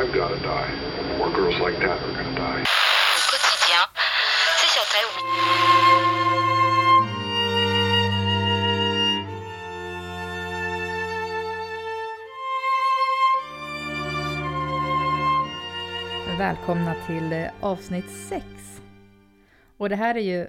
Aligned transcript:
I've 0.00 0.12
got 0.14 0.28
to 0.28 0.36
die. 0.42 0.70
More 1.18 1.30
girls 1.30 1.60
like 1.60 1.78
that 1.80 2.02
are 2.02 2.12
going 2.12 2.34
to 2.34 2.40
die. 2.40 2.64
quotidien, 3.30 3.84
c'est 4.58 4.70
sur 4.74 4.84
Välkomna 16.38 16.94
till 17.06 17.32
eh, 17.32 17.50
avsnitt 17.60 18.10
6. 18.28 18.44
Och 19.76 19.88
det 19.88 19.96
här 19.96 20.14
är 20.14 20.20
ju 20.20 20.48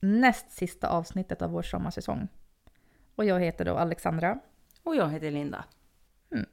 näst 0.00 0.52
sista 0.52 0.88
avsnittet 0.88 1.42
av 1.42 1.50
vår 1.50 1.62
sommarsäsong. 1.62 2.28
Och 3.18 3.24
jag 3.24 3.40
heter 3.40 3.64
då 3.64 3.76
Alexandra. 3.76 4.38
Och 4.82 4.96
jag 4.96 5.08
heter 5.08 5.30
Linda. 5.30 5.64
Mm. 6.32 6.46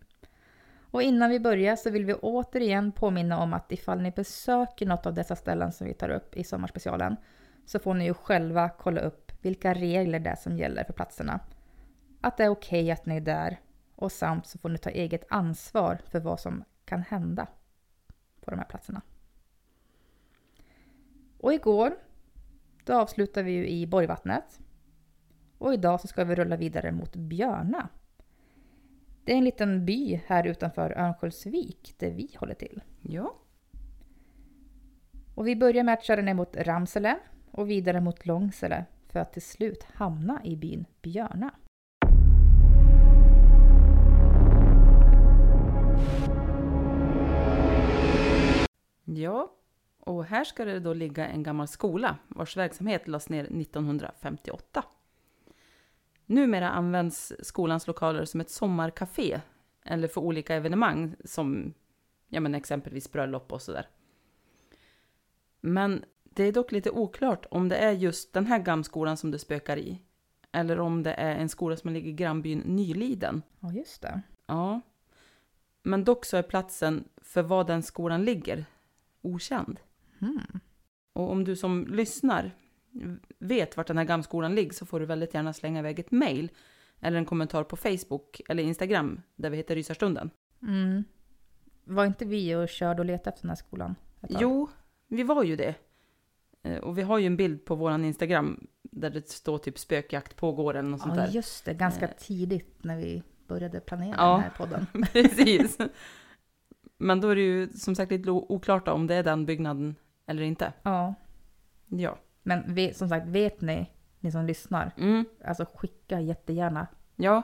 Och 0.92 1.02
innan 1.02 1.30
vi 1.30 1.40
börjar 1.40 1.76
så 1.76 1.90
vill 1.90 2.06
vi 2.06 2.14
återigen 2.14 2.92
påminna 2.92 3.40
om 3.40 3.54
att 3.54 3.72
ifall 3.72 4.02
ni 4.02 4.12
besöker 4.12 4.86
något 4.86 5.06
av 5.06 5.14
dessa 5.14 5.36
ställen 5.36 5.72
som 5.72 5.88
vi 5.88 5.94
tar 5.94 6.10
upp 6.10 6.38
i 6.38 6.44
sommarspecialen 6.44 7.16
så 7.66 7.80
får 7.80 7.94
ni 7.94 8.06
ju 8.06 8.14
själva 8.14 8.70
kolla 8.70 9.02
upp 9.02 9.32
vilka 9.42 9.74
regler 9.74 10.20
det 10.20 10.30
är 10.30 10.36
som 10.36 10.58
gäller 10.58 10.84
för 10.84 10.94
platserna. 10.94 11.40
Att 12.22 12.38
det 12.38 12.44
är 12.44 12.50
okej 12.50 12.84
okay 12.84 12.92
att 12.92 13.06
ni 13.06 13.16
är 13.16 13.22
där 13.22 13.60
och 13.96 14.12
samt 14.12 14.48
så 14.48 14.58
får 14.58 14.70
ni 14.70 14.78
ta 14.78 14.90
eget 14.90 15.26
ansvar 15.30 16.00
för 16.06 16.20
vad 16.20 16.40
som 16.40 16.64
kan 16.86 17.02
hända 17.02 17.48
på 18.42 18.52
de 18.52 18.58
här 18.58 18.68
platserna. 18.68 19.02
Och 21.40 21.54
igår, 21.54 21.96
då 22.84 22.94
avslutade 22.94 23.44
vi 23.44 23.52
ju 23.52 23.68
i 23.68 23.88
Borgvattnet. 23.88 24.60
Och 25.66 25.74
idag 25.74 26.02
så 26.02 26.08
ska 26.08 26.24
vi 26.24 26.36
rulla 26.36 26.58
vidare 26.58 26.92
mot 26.92 27.16
Björna. 27.16 27.90
Det 29.24 29.34
är 29.34 29.38
en 29.38 29.44
liten 29.44 29.86
by 29.86 30.22
här 30.26 30.48
utanför 30.48 30.92
Örnsköldsvik 30.92 31.96
där 31.98 32.12
vi 32.12 32.36
håller 32.40 32.54
till. 32.54 32.82
Ja. 33.02 33.36
Och 35.36 35.48
vi 35.48 35.56
börjar 35.56 35.84
med 35.84 35.94
att 35.94 36.04
köra 36.04 36.22
ner 36.22 36.34
mot 36.34 36.56
Ramsele 36.56 37.20
och 37.52 37.70
vidare 37.70 38.02
mot 38.02 38.26
Långsele 38.26 38.86
för 39.08 39.20
att 39.20 39.34
till 39.34 39.42
slut 39.42 39.84
hamna 39.84 40.42
i 40.44 40.56
byn 40.56 40.86
Björna. 41.02 41.52
Ja, 49.04 49.52
och 50.00 50.26
här 50.26 50.44
ska 50.44 50.66
det 50.66 50.80
då 50.80 50.94
ligga 50.94 51.28
en 51.28 51.44
gammal 51.44 51.68
skola 51.68 52.18
vars 52.28 52.58
verksamhet 52.58 53.08
lades 53.08 53.30
ner 53.30 53.44
1958. 53.44 54.84
Numera 56.26 56.70
används 56.70 57.34
skolans 57.40 57.88
lokaler 57.88 58.26
som 58.26 58.42
ett 58.42 58.50
sommarkafé 58.50 59.42
eller 59.86 60.08
för 60.08 60.22
olika 60.22 60.56
evenemang 60.56 61.16
som 61.24 61.74
ja, 62.28 62.40
men 62.40 62.56
exempelvis 62.56 63.12
bröllop 63.12 63.52
och 63.52 63.62
sådär. 63.62 63.88
Men 65.62 66.06
det 66.24 66.44
är 66.44 66.52
dock 66.52 66.72
lite 66.72 66.92
oklart 66.92 67.46
om 67.52 67.70
det 67.70 67.76
är 67.78 67.92
just 67.92 68.34
den 68.34 68.46
här 68.46 68.60
gamskolan 68.60 69.18
som 69.18 69.32
det 69.32 69.40
spökar 69.40 69.78
i. 69.78 70.02
Eller 70.52 70.80
om 70.80 71.04
det 71.04 71.14
är 71.14 71.36
en 71.36 71.50
skola 71.50 71.78
som 71.78 71.94
ligger 71.94 72.10
i 72.10 72.14
grannbyn 72.14 72.60
Nyliden. 72.60 73.42
Ja, 73.60 73.74
just 73.74 74.02
det. 74.02 74.22
Ja. 74.46 74.82
Men 75.84 76.04
dock 76.04 76.26
så 76.26 76.38
är 76.38 76.44
platsen 76.44 77.04
för 77.22 77.44
var 77.44 77.64
den 77.64 77.84
skolan 77.84 78.26
ligger 78.26 78.66
okänd. 79.22 79.80
Mm. 80.22 80.60
Och 81.14 81.32
om 81.32 81.44
du 81.44 81.56
som 81.56 81.88
lyssnar 81.88 82.52
vet 83.40 83.78
vart 83.78 83.88
den 83.88 83.98
här 83.98 84.06
gamskolan 84.06 84.56
ligger 84.56 84.74
så 84.74 84.86
får 84.86 85.00
du 85.00 85.06
väldigt 85.06 85.34
gärna 85.34 85.54
slänga 85.54 85.80
iväg 85.80 86.00
ett 86.00 86.12
mail 86.12 86.52
eller 87.00 87.18
en 87.18 87.26
kommentar 87.26 87.64
på 87.64 87.76
Facebook 87.76 88.42
eller 88.50 88.64
Instagram 88.64 89.22
där 89.36 89.50
vi 89.50 89.58
heter 89.58 89.76
Rysarstunden. 89.76 90.30
Mm. 90.62 91.04
Var 91.84 92.06
inte 92.06 92.26
vi 92.26 92.56
och 92.56 92.70
körde 92.70 93.02
och 93.02 93.06
letade 93.06 93.30
efter 93.30 93.42
den 93.42 93.50
här 93.50 93.56
skolan? 93.56 93.96
Jo, 94.30 94.70
vi 95.08 95.24
var 95.24 95.44
ju 95.44 95.56
det. 95.56 95.76
Eh, 96.64 96.78
och 96.78 96.98
vi 96.98 97.02
har 97.02 97.20
ju 97.20 97.26
en 97.26 97.38
bild 97.38 97.66
på 97.66 97.76
våran 97.76 98.06
Instagram 98.06 98.68
där 98.84 99.10
det 99.10 99.30
står 99.30 99.58
typ 99.58 99.80
spökjakt 99.80 100.36
pågår 100.36 100.76
eller 100.76 100.90
något 100.90 101.02
sånt 101.02 101.16
där. 101.16 101.26
Ja, 101.26 101.32
just 101.32 101.66
det. 101.66 101.74
Ganska 101.74 102.08
eh. 102.08 102.16
tidigt 102.18 102.84
när 102.84 102.98
vi 102.98 103.24
började 103.48 103.80
planera 103.80 104.16
ja, 104.18 104.32
den 104.32 104.42
här 104.42 104.50
podden. 104.58 104.88
precis. 105.14 105.78
Men 106.98 107.22
då 107.22 107.30
är 107.30 107.36
det 107.36 107.42
ju 107.42 107.70
som 107.70 107.96
sagt 107.96 108.12
lite 108.12 108.32
oklart 108.32 108.88
om 108.88 109.08
det 109.08 109.16
är 109.16 109.24
den 109.24 109.46
byggnaden 109.46 109.96
eller 110.26 110.44
inte. 110.44 110.74
Ja. 110.84 111.14
Ja. 111.88 112.18
Men 112.48 112.74
vi, 112.74 112.94
som 112.94 113.10
sagt, 113.10 113.28
vet 113.28 113.62
ni, 113.62 113.92
ni 114.20 114.32
som 114.32 114.46
lyssnar, 114.46 114.92
mm. 114.98 115.26
alltså 115.46 115.66
skicka 115.74 116.20
jättegärna. 116.22 116.88
Ja. 117.16 117.42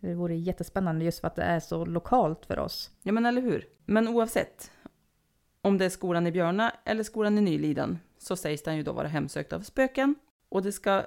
Det 0.00 0.14
vore 0.14 0.36
jättespännande 0.36 1.04
just 1.04 1.20
för 1.20 1.26
att 1.26 1.36
det 1.36 1.42
är 1.42 1.60
så 1.60 1.84
lokalt 1.84 2.46
för 2.46 2.58
oss. 2.58 2.90
Ja, 3.02 3.12
men 3.12 3.26
eller 3.26 3.42
hur. 3.42 3.66
Men 3.84 4.08
oavsett, 4.08 4.70
om 5.60 5.78
det 5.78 5.84
är 5.84 5.88
skolan 5.88 6.26
i 6.26 6.32
Björna 6.32 6.72
eller 6.84 7.02
skolan 7.02 7.38
i 7.38 7.40
Nyliden, 7.40 7.98
så 8.18 8.36
sägs 8.36 8.62
den 8.62 8.76
ju 8.76 8.82
då 8.82 8.92
vara 8.92 9.08
hemsökt 9.08 9.52
av 9.52 9.60
spöken. 9.60 10.14
Och 10.48 10.62
det 10.62 10.72
ska 10.72 11.04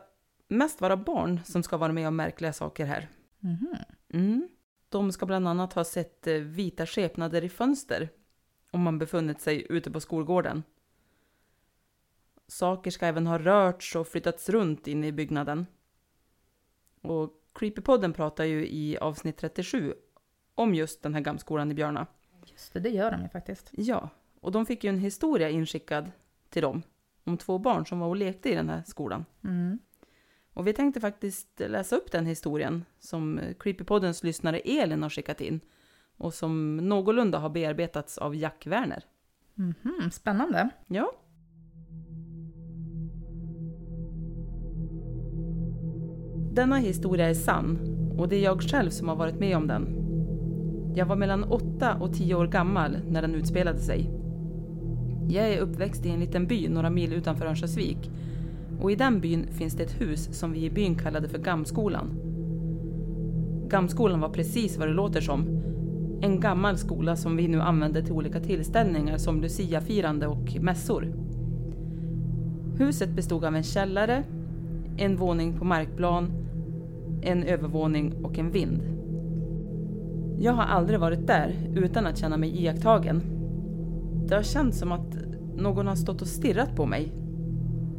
mest 0.48 0.82
vara 0.82 0.98
barn 0.98 1.40
som 1.46 1.64
ska 1.64 1.78
vara 1.78 1.92
med 1.92 2.08
om 2.08 2.16
märkliga 2.16 2.54
saker 2.54 2.86
här. 2.86 3.10
Mm. 3.44 3.76
Mm. 4.14 4.50
De 4.90 5.12
ska 5.12 5.26
bland 5.26 5.48
annat 5.48 5.74
ha 5.74 5.84
sett 5.84 6.28
eh, 6.28 6.34
vita 6.34 6.86
skepnader 6.86 7.44
i 7.44 7.50
fönster 7.50 8.10
om 8.72 8.82
man 8.82 9.00
befunnit 9.00 9.42
sig 9.42 9.66
ute 9.70 9.92
på 9.92 10.00
skolgården. 10.00 10.64
Saker 12.52 12.92
ska 12.92 13.06
även 13.06 13.28
ha 13.28 13.38
rörts 13.38 13.96
och 13.96 14.08
flyttats 14.08 14.50
runt 14.50 14.88
inne 14.88 15.08
i 15.08 15.12
byggnaden. 15.12 15.66
Och 17.02 17.34
Creepypodden 17.54 18.14
pratar 18.14 18.44
ju 18.44 18.68
i 18.68 18.98
avsnitt 18.98 19.38
37 19.38 19.94
om 20.56 20.76
just 20.76 21.04
den 21.04 21.14
här 21.14 21.22
gamskolan 21.22 21.72
i 21.72 21.74
Björna. 21.74 22.08
Just 22.46 22.74
det, 22.74 22.80
det 22.80 22.90
gör 22.90 23.12
de 23.12 23.22
ju 23.22 23.30
faktiskt. 23.30 23.70
Ja, 23.72 24.10
och 24.40 24.52
de 24.52 24.66
fick 24.66 24.84
ju 24.84 24.90
en 24.90 25.00
historia 25.00 25.50
inskickad 25.50 26.12
till 26.50 26.62
dem. 26.62 26.84
om 27.24 27.38
två 27.38 27.58
barn 27.58 27.86
som 27.86 28.00
var 28.00 28.08
och 28.08 28.16
lekte 28.16 28.50
i 28.50 28.56
den 28.56 28.70
här 28.70 28.84
skolan. 28.86 29.26
Mm. 29.44 29.80
Och 30.54 30.68
vi 30.68 30.74
tänkte 30.74 31.02
faktiskt 31.02 31.60
läsa 31.60 31.96
upp 31.96 32.12
den 32.12 32.26
historien 32.26 32.86
som 33.00 33.40
Creepypoddens 33.60 34.24
lyssnare 34.24 34.60
Elin 34.60 35.04
har 35.04 35.10
skickat 35.10 35.42
in 35.42 35.60
och 36.18 36.34
som 36.34 36.78
någorlunda 36.78 37.38
har 37.38 37.50
bearbetats 37.50 38.18
av 38.18 38.36
Jack 38.36 38.68
Werner. 38.68 39.06
Mhm, 39.54 40.12
spännande. 40.12 40.70
Ja. 40.88 41.14
Denna 46.54 46.78
historia 46.78 47.30
är 47.30 47.34
sann 47.34 47.80
och 48.18 48.28
det 48.28 48.36
är 48.36 48.44
jag 48.44 48.62
själv 48.62 48.90
som 48.90 49.08
har 49.08 49.16
varit 49.16 49.40
med 49.40 49.58
om 49.58 49.68
den. 49.68 49.88
Jag 50.96 51.06
var 51.06 51.16
mellan 51.16 51.44
8 51.44 51.96
och 52.00 52.14
10 52.14 52.36
år 52.36 52.48
gammal 52.48 52.98
när 53.10 53.22
den 53.22 53.36
utspelade 53.36 53.80
sig. 53.80 54.10
Jag 55.30 55.54
är 55.54 55.60
uppväxt 55.60 56.06
i 56.06 56.10
en 56.10 56.20
liten 56.20 56.48
by 56.48 56.70
några 56.70 56.90
mil 56.90 57.14
utanför 57.14 57.46
Örnsköldsvik 57.46 58.12
och 58.82 58.92
i 58.92 58.96
den 58.96 59.20
byn 59.20 59.48
finns 59.52 59.74
det 59.74 59.84
ett 59.84 60.02
hus 60.02 60.40
som 60.40 60.52
vi 60.52 60.66
i 60.66 60.70
byn 60.70 60.96
kallade 60.96 61.30
för 61.30 61.38
Gamskolan. 61.38 62.10
Gamskolan 63.70 64.20
var 64.20 64.30
precis 64.30 64.78
vad 64.78 64.88
det 64.88 64.94
låter 64.94 65.22
som. 65.22 65.62
En 66.22 66.40
gammal 66.40 66.78
skola 66.78 67.16
som 67.16 67.38
vi 67.38 67.48
nu 67.48 67.62
använder 67.62 68.02
till 68.02 68.14
olika 68.14 68.40
tillställningar 68.40 69.18
som 69.18 69.42
Luciafirande 69.42 70.28
och 70.28 70.56
mässor. 70.62 71.14
Huset 72.78 73.10
bestod 73.10 73.46
av 73.46 73.56
en 73.56 73.64
källare, 73.64 74.24
en 74.98 75.16
våning 75.18 75.60
på 75.60 75.66
markplan, 75.66 76.41
en 77.22 77.44
övervåning 77.44 78.14
och 78.24 78.40
en 78.40 78.52
vind. 78.52 78.82
Jag 80.40 80.54
har 80.54 80.64
aldrig 80.64 81.00
varit 81.00 81.28
där 81.28 81.54
utan 81.76 82.08
att 82.08 82.18
känna 82.18 82.38
mig 82.38 82.64
iakttagen. 82.64 83.22
Det 84.28 84.36
har 84.36 84.44
känts 84.44 84.80
som 84.80 84.92
att 84.92 85.18
någon 85.56 85.88
har 85.88 85.96
stått 85.96 86.22
och 86.22 86.28
stirrat 86.28 86.76
på 86.76 86.86
mig. 86.86 87.12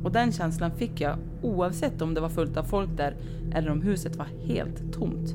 Och 0.02 0.12
den 0.12 0.32
känslan 0.32 0.70
fick 0.70 1.00
jag 1.00 1.16
oavsett 1.42 2.02
om 2.02 2.14
det 2.14 2.20
var 2.20 2.28
fullt 2.28 2.56
av 2.56 2.62
folk 2.62 2.96
där 2.96 3.16
eller 3.54 3.70
om 3.70 3.82
huset 3.82 4.16
var 4.16 4.26
helt 4.44 4.92
tomt. 4.92 5.34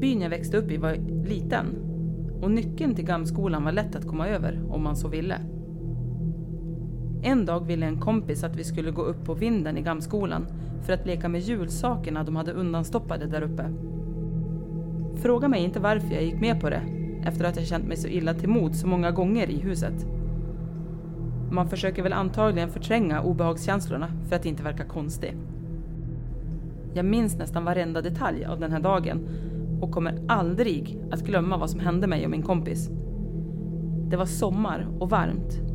Byn 0.00 0.20
jag 0.20 0.30
växte 0.30 0.56
upp 0.56 0.70
i 0.70 0.76
var 0.76 0.96
liten 1.24 1.66
och 2.42 2.50
nyckeln 2.50 2.94
till 2.94 3.04
Gamskolan 3.04 3.64
var 3.64 3.72
lätt 3.72 3.96
att 3.96 4.06
komma 4.06 4.28
över 4.28 4.60
om 4.68 4.82
man 4.82 4.96
så 4.96 5.08
ville. 5.08 5.40
En 7.22 7.44
dag 7.44 7.66
ville 7.66 7.86
en 7.86 8.00
kompis 8.00 8.44
att 8.44 8.56
vi 8.56 8.64
skulle 8.64 8.90
gå 8.90 9.02
upp 9.02 9.24
på 9.24 9.34
vinden 9.34 9.78
i 9.78 9.82
Gamskolan 9.82 10.46
för 10.82 10.92
att 10.92 11.06
leka 11.06 11.28
med 11.28 11.40
julsakerna 11.40 12.24
de 12.24 12.36
hade 12.36 12.52
undanstoppade 12.52 13.26
där 13.26 13.42
uppe. 13.42 13.70
Fråga 15.16 15.48
mig 15.48 15.64
inte 15.64 15.80
varför 15.80 16.14
jag 16.14 16.24
gick 16.24 16.40
med 16.40 16.60
på 16.60 16.70
det 16.70 16.82
efter 17.26 17.44
att 17.44 17.56
jag 17.56 17.66
känt 17.66 17.88
mig 17.88 17.96
så 17.96 18.08
illa 18.08 18.34
till 18.34 18.48
mod 18.48 18.76
så 18.76 18.86
många 18.86 19.10
gånger 19.10 19.50
i 19.50 19.56
huset. 19.56 20.06
Man 21.50 21.68
försöker 21.68 22.02
väl 22.02 22.12
antagligen 22.12 22.68
förtränga 22.68 23.22
obehagskänslorna 23.22 24.08
för 24.28 24.36
att 24.36 24.46
inte 24.46 24.62
verka 24.62 24.84
konstig. 24.84 25.36
Jag 26.94 27.04
minns 27.04 27.38
nästan 27.38 27.64
varenda 27.64 28.02
detalj 28.02 28.44
av 28.44 28.60
den 28.60 28.72
här 28.72 28.80
dagen 28.80 29.28
och 29.80 29.92
kommer 29.92 30.18
aldrig 30.28 30.98
att 31.10 31.20
glömma 31.20 31.56
vad 31.56 31.70
som 31.70 31.80
hände 31.80 32.06
mig 32.06 32.24
och 32.24 32.30
min 32.30 32.42
kompis. 32.42 32.90
Det 34.10 34.16
var 34.16 34.26
sommar 34.26 34.88
och 34.98 35.10
varmt. 35.10 35.71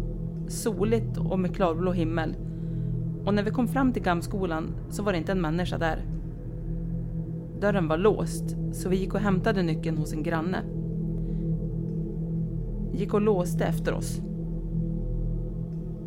Soligt 0.48 1.18
och 1.18 1.40
med 1.40 1.56
klarblå 1.56 1.92
himmel. 1.92 2.36
Och 3.26 3.34
när 3.34 3.44
vi 3.44 3.52
kom 3.52 3.68
fram 3.68 3.94
till 3.94 4.04
Gamskolan 4.04 4.76
så 4.90 5.04
var 5.04 5.12
det 5.12 5.18
inte 5.18 5.32
en 5.32 5.42
människa 5.42 5.78
där. 5.78 6.06
Dörren 7.62 7.88
var 7.88 7.98
låst 7.98 8.56
så 8.72 8.90
vi 8.90 8.98
gick 8.98 9.14
och 9.14 9.20
hämtade 9.20 9.64
nyckeln 9.64 9.98
hos 9.98 10.14
en 10.14 10.24
granne. 10.24 10.58
Gick 12.94 13.14
och 13.14 13.22
låste 13.22 13.66
efter 13.66 13.94
oss. 13.94 14.22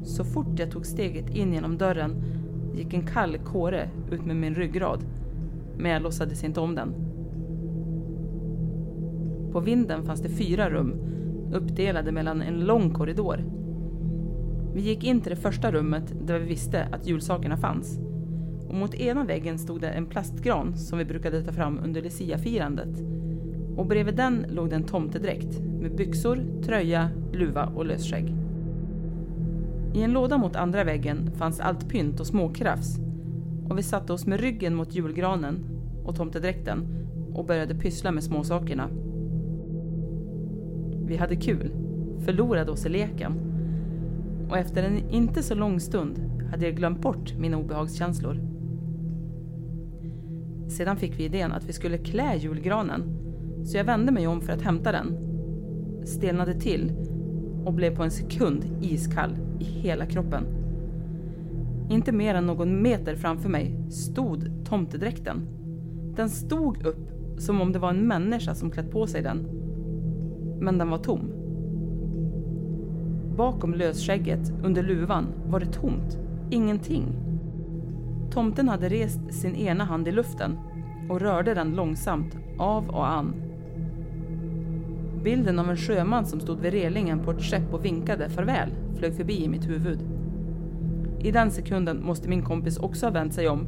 Så 0.03 0.25
fort 0.25 0.59
jag 0.59 0.71
tog 0.71 0.87
steget 0.87 1.31
in 1.31 1.53
genom 1.53 1.79
dörren 1.79 2.23
gick 2.75 2.95
en 2.95 3.07
kall 3.07 3.39
kåre 3.39 3.91
ut 4.11 4.25
med 4.25 4.37
min 4.37 4.55
ryggrad. 4.55 5.05
Men 5.77 5.91
jag 5.91 6.03
låtsades 6.03 6.45
inte 6.45 6.61
om 6.61 6.75
den. 6.75 6.95
På 9.53 9.61
vinden 9.61 10.03
fanns 10.03 10.21
det 10.21 10.29
fyra 10.29 10.71
rum 10.71 10.95
uppdelade 11.53 12.13
mellan 12.13 12.43
en 12.43 12.61
lång 12.61 12.91
korridor. 12.91 13.60
Vi 14.75 14.81
gick 14.81 15.05
in 15.05 15.21
till 15.21 15.31
det 15.31 15.41
första 15.41 15.73
rummet 15.73 16.15
där 16.27 16.39
vi 16.39 16.47
visste 16.47 16.89
att 16.93 17.07
julsakerna 17.07 17.57
fanns. 17.57 17.99
Och 18.69 18.75
mot 18.75 18.95
ena 18.95 19.25
väggen 19.25 19.59
stod 19.59 19.81
det 19.81 19.89
en 19.89 20.07
plastgran 20.07 20.77
som 20.77 20.99
vi 20.99 21.05
brukade 21.05 21.43
ta 21.43 21.53
fram 21.53 21.81
under 21.85 22.03
Lucia-firandet. 22.03 23.03
Och 23.77 23.87
bredvid 23.87 24.17
den 24.17 24.47
låg 24.49 24.71
det 24.71 24.77
en 24.77 24.85
tomtedräkt 24.85 25.61
med 25.81 25.97
byxor, 25.97 26.63
tröja, 26.63 27.11
luva 27.33 27.67
och 27.67 27.87
lösskägg. 27.87 28.35
I 29.95 30.03
en 30.03 30.13
låda 30.13 30.39
mot 30.39 30.57
andra 30.57 30.85
väggen 30.85 31.31
fanns 31.37 31.61
allt 31.61 31.89
pynt 31.89 32.21
och 32.21 32.27
småkrafs. 32.27 32.99
Och 33.69 33.79
vi 33.79 33.83
satte 33.83 34.13
oss 34.13 34.27
med 34.27 34.41
ryggen 34.41 34.75
mot 34.75 34.95
julgranen 34.95 35.65
och 36.05 36.17
tomtedräkten 36.17 36.87
och 37.35 37.47
började 37.47 37.75
pyssla 37.75 38.13
med 38.13 38.25
småsakerna. 38.25 38.89
Vi 41.07 41.17
hade 41.17 41.37
kul, 41.37 41.73
förlorade 42.25 42.71
oss 42.71 42.87
i 42.87 42.89
leken. 42.89 43.50
Och 44.51 44.59
efter 44.59 44.83
en 44.83 45.11
inte 45.11 45.43
så 45.43 45.55
lång 45.55 45.81
stund 45.81 46.19
hade 46.51 46.65
jag 46.65 46.77
glömt 46.77 47.01
bort 47.01 47.35
mina 47.39 47.57
obehagskänslor. 47.57 48.37
Sedan 50.69 50.97
fick 50.97 51.19
vi 51.19 51.25
idén 51.25 51.53
att 51.53 51.65
vi 51.65 51.73
skulle 51.73 51.99
klä 51.99 52.37
julgranen, 52.37 53.03
så 53.65 53.77
jag 53.77 53.85
vände 53.85 54.13
mig 54.13 54.27
om 54.27 54.41
för 54.41 54.53
att 54.53 54.63
hämta 54.63 54.93
den. 54.93 55.17
Stelnade 56.05 56.55
till 56.55 56.93
och 57.65 57.73
blev 57.73 57.97
på 57.97 58.03
en 58.03 58.11
sekund 58.11 58.65
iskall 58.83 59.31
i 59.61 59.65
hela 59.65 60.07
kroppen. 60.07 60.45
Inte 61.91 62.13
mer 62.13 62.35
än 62.35 62.47
någon 62.47 62.83
meter 62.83 63.17
framför 63.17 63.49
mig 63.49 63.91
stod 63.91 64.65
tomtedräkten. 64.65 65.49
Den 66.17 66.29
stod 66.29 66.87
upp 66.87 67.11
som 67.39 67.61
om 67.61 67.73
det 67.73 67.79
var 67.79 67.91
en 67.91 68.09
människa 68.09 68.55
som 68.55 68.71
klätt 68.71 68.91
på 68.91 69.07
sig 69.07 69.23
den. 69.23 69.49
Men 70.61 70.79
den 70.79 70.91
var 70.91 70.99
tom. 70.99 71.40
Bakom 73.37 73.75
lösskägget, 73.75 74.53
under 74.63 74.83
luvan, 74.83 75.27
var 75.47 75.61
det 75.61 75.73
tomt. 75.73 76.19
Ingenting. 76.51 77.05
Tomten 78.31 78.69
hade 78.69 78.89
rest 78.89 79.35
sin 79.35 79.57
ena 79.57 79.85
hand 79.85 80.09
i 80.09 80.13
luften 80.13 80.59
och 81.09 81.21
rörde 81.21 81.55
den 81.55 81.71
långsamt 81.71 82.37
av 82.59 82.89
och 82.89 83.11
an. 83.11 83.35
Bilden 85.25 85.59
av 85.59 85.71
en 85.71 85.77
sjöman 85.77 86.27
som 86.27 86.41
stod 86.41 86.61
vid 86.61 86.73
relingen 86.73 87.19
på 87.19 87.31
ett 87.31 87.43
skepp 87.43 87.75
och 87.75 87.85
vinkade 87.85 88.29
farväl 88.29 88.71
flög 88.97 89.15
förbi 89.15 89.45
i 89.45 89.49
mitt 89.49 89.69
huvud. 89.69 89.99
I 91.21 91.31
den 91.31 91.51
sekunden 91.51 92.05
måste 92.05 92.29
min 92.29 92.43
kompis 92.43 92.79
också 92.79 93.07
ha 93.07 93.11
vänt 93.11 93.35
sig 93.35 93.49
om, 93.49 93.67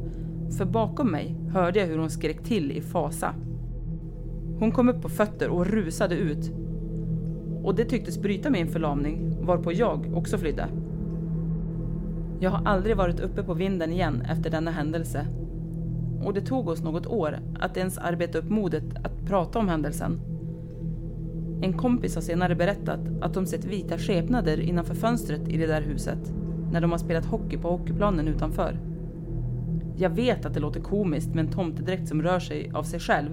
för 0.57 0.65
bakom 0.65 1.11
mig 1.11 1.35
hörde 1.49 1.79
jag 1.79 1.87
hur 1.87 1.97
hon 1.97 2.09
skrek 2.09 2.43
till 2.43 2.71
i 2.71 2.81
fasa. 2.81 3.33
Hon 4.59 4.71
kom 4.71 4.89
upp 4.89 5.01
på 5.01 5.09
fötter 5.09 5.49
och 5.49 5.65
rusade 5.65 6.15
ut. 6.15 6.51
Och 7.63 7.75
det 7.75 7.85
tycktes 7.85 8.21
bryta 8.21 8.49
min 8.49 8.67
förlamning, 8.67 9.32
varpå 9.45 9.71
jag 9.71 10.11
också 10.13 10.37
flydde. 10.37 10.67
Jag 12.39 12.51
har 12.51 12.65
aldrig 12.65 12.97
varit 12.97 13.19
uppe 13.19 13.43
på 13.43 13.53
vinden 13.53 13.91
igen 13.91 14.21
efter 14.21 14.49
denna 14.49 14.71
händelse. 14.71 15.27
Och 16.23 16.33
det 16.33 16.41
tog 16.41 16.67
oss 16.67 16.83
något 16.83 17.07
år 17.07 17.39
att 17.59 17.77
ens 17.77 17.97
arbeta 17.97 18.37
upp 18.37 18.49
modet 18.49 18.83
att 19.03 19.25
prata 19.25 19.59
om 19.59 19.69
händelsen. 19.69 20.19
En 21.61 21.73
kompis 21.73 22.15
har 22.15 22.21
senare 22.21 22.55
berättat 22.55 22.99
att 23.21 23.33
de 23.33 23.45
sett 23.45 23.65
vita 23.65 23.97
skepnader 23.97 24.59
innanför 24.59 24.95
fönstret 24.95 25.47
i 25.47 25.57
det 25.57 25.67
där 25.67 25.81
huset 25.81 26.33
när 26.71 26.81
de 26.81 26.91
har 26.91 26.97
spelat 26.97 27.25
hockey 27.25 27.57
på 27.57 27.69
hockeyplanen 27.69 28.27
utanför. 28.27 28.79
Jag 29.97 30.09
vet 30.09 30.45
att 30.45 30.53
det 30.53 30.59
låter 30.59 30.81
komiskt 30.81 31.33
med 31.33 31.45
en 31.45 31.51
tomtedräkt 31.51 32.07
som 32.07 32.21
rör 32.21 32.39
sig 32.39 32.71
av 32.73 32.83
sig 32.83 32.99
själv. 32.99 33.29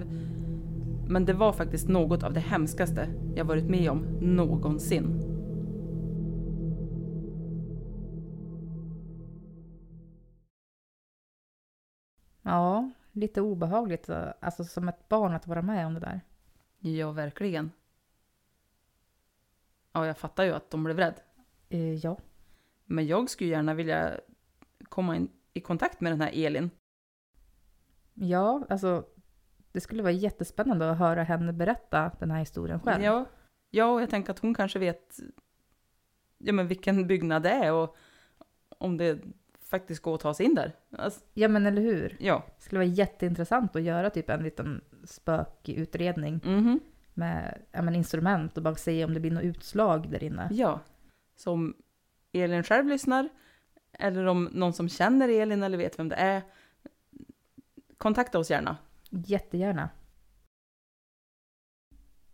Men 1.07 1.25
det 1.25 1.33
var 1.33 1.53
faktiskt 1.53 1.87
något 1.87 2.23
av 2.23 2.33
det 2.33 2.39
hemskaste 2.39 3.07
jag 3.35 3.45
varit 3.45 3.69
med 3.69 3.89
om 3.91 4.05
någonsin. 4.21 5.30
Ja, 12.41 12.91
lite 13.11 13.41
obehagligt. 13.41 14.09
Alltså 14.39 14.63
som 14.63 14.89
ett 14.89 15.09
barn 15.09 15.33
att 15.33 15.47
vara 15.47 15.61
med 15.61 15.87
om 15.87 15.93
det 15.93 15.99
där. 15.99 16.21
Ja, 16.79 17.11
verkligen. 17.11 17.71
Ja, 19.91 20.05
jag 20.05 20.17
fattar 20.17 20.43
ju 20.43 20.51
att 20.51 20.69
de 20.69 20.83
blev 20.83 20.97
rädd. 20.97 21.21
Eh, 21.69 21.93
ja. 21.95 22.17
Men 22.85 23.07
jag 23.07 23.29
skulle 23.29 23.49
gärna 23.49 23.73
vilja 23.73 24.19
komma 24.89 25.15
in, 25.15 25.29
i 25.53 25.59
kontakt 25.59 26.01
med 26.01 26.11
den 26.11 26.21
här 26.21 26.31
Elin. 26.33 26.69
Ja, 28.13 28.65
alltså 28.69 29.05
det 29.71 29.81
skulle 29.81 30.03
vara 30.03 30.11
jättespännande 30.11 30.91
att 30.91 30.97
höra 30.97 31.23
henne 31.23 31.53
berätta 31.53 32.11
den 32.19 32.31
här 32.31 32.39
historien 32.39 32.79
själv. 32.79 33.03
Ja, 33.03 33.25
ja 33.69 33.85
och 33.85 34.01
jag 34.01 34.09
tänker 34.09 34.31
att 34.31 34.39
hon 34.39 34.53
kanske 34.53 34.79
vet 34.79 35.19
ja, 36.37 36.53
men 36.53 36.67
vilken 36.67 37.07
byggnad 37.07 37.43
det 37.43 37.49
är 37.49 37.73
och 37.73 37.97
om 38.77 38.97
det 38.97 39.19
faktiskt 39.71 40.01
går 40.01 40.15
att 40.15 40.21
ta 40.21 40.33
sig 40.33 40.45
in 40.45 40.55
där. 40.55 40.71
Alltså, 40.97 41.19
Ja, 41.33 41.47
men 41.47 41.65
eller 41.65 41.81
hur? 41.81 42.17
ja. 42.19 42.43
Det 42.57 42.63
skulle 42.63 42.79
vara 42.79 42.87
jätteintressant 42.89 43.75
att 43.75 43.81
göra 43.81 44.09
typ 44.09 44.29
en 44.29 44.43
liten 44.43 44.81
spökutredning 45.03 46.39
Mhm. 46.45 46.79
med 47.13 47.61
ja, 47.71 47.81
men 47.81 47.95
instrument 47.95 48.57
och 48.57 48.63
bara 48.63 48.75
se 48.75 49.05
om 49.05 49.13
det 49.13 49.19
blir 49.19 49.31
något 49.31 49.43
utslag 49.43 50.09
där 50.11 50.23
inne. 50.23 50.47
Ja. 50.51 50.79
Som 51.35 51.73
Elin 52.31 52.63
själv 52.63 52.87
lyssnar 52.87 53.29
eller 53.99 54.25
om 54.25 54.49
någon 54.51 54.73
som 54.73 54.89
känner 54.89 55.29
Elin 55.29 55.63
eller 55.63 55.77
vet 55.77 55.99
vem 55.99 56.09
det 56.09 56.15
är. 56.15 56.41
Kontakta 57.97 58.39
oss 58.39 58.49
gärna. 58.51 58.77
Jättegärna. 59.09 59.89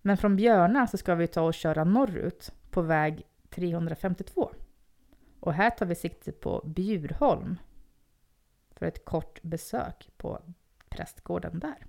Men 0.01 0.17
från 0.17 0.35
Björna 0.35 0.87
så 0.87 0.97
ska 0.97 1.15
vi 1.15 1.27
ta 1.27 1.41
och 1.41 1.53
köra 1.53 1.83
norrut 1.83 2.51
på 2.71 2.81
väg 2.81 3.23
352. 3.49 4.51
Och 5.47 5.53
här 5.53 5.69
tar 5.69 5.85
vi 5.85 5.95
sikte 5.95 6.31
på 6.31 6.61
Bjurholm 6.65 7.57
för 8.71 8.85
ett 8.85 9.05
kort 9.05 9.41
besök 9.41 10.09
på 10.17 10.41
prästgården 10.89 11.59
där. 11.59 11.85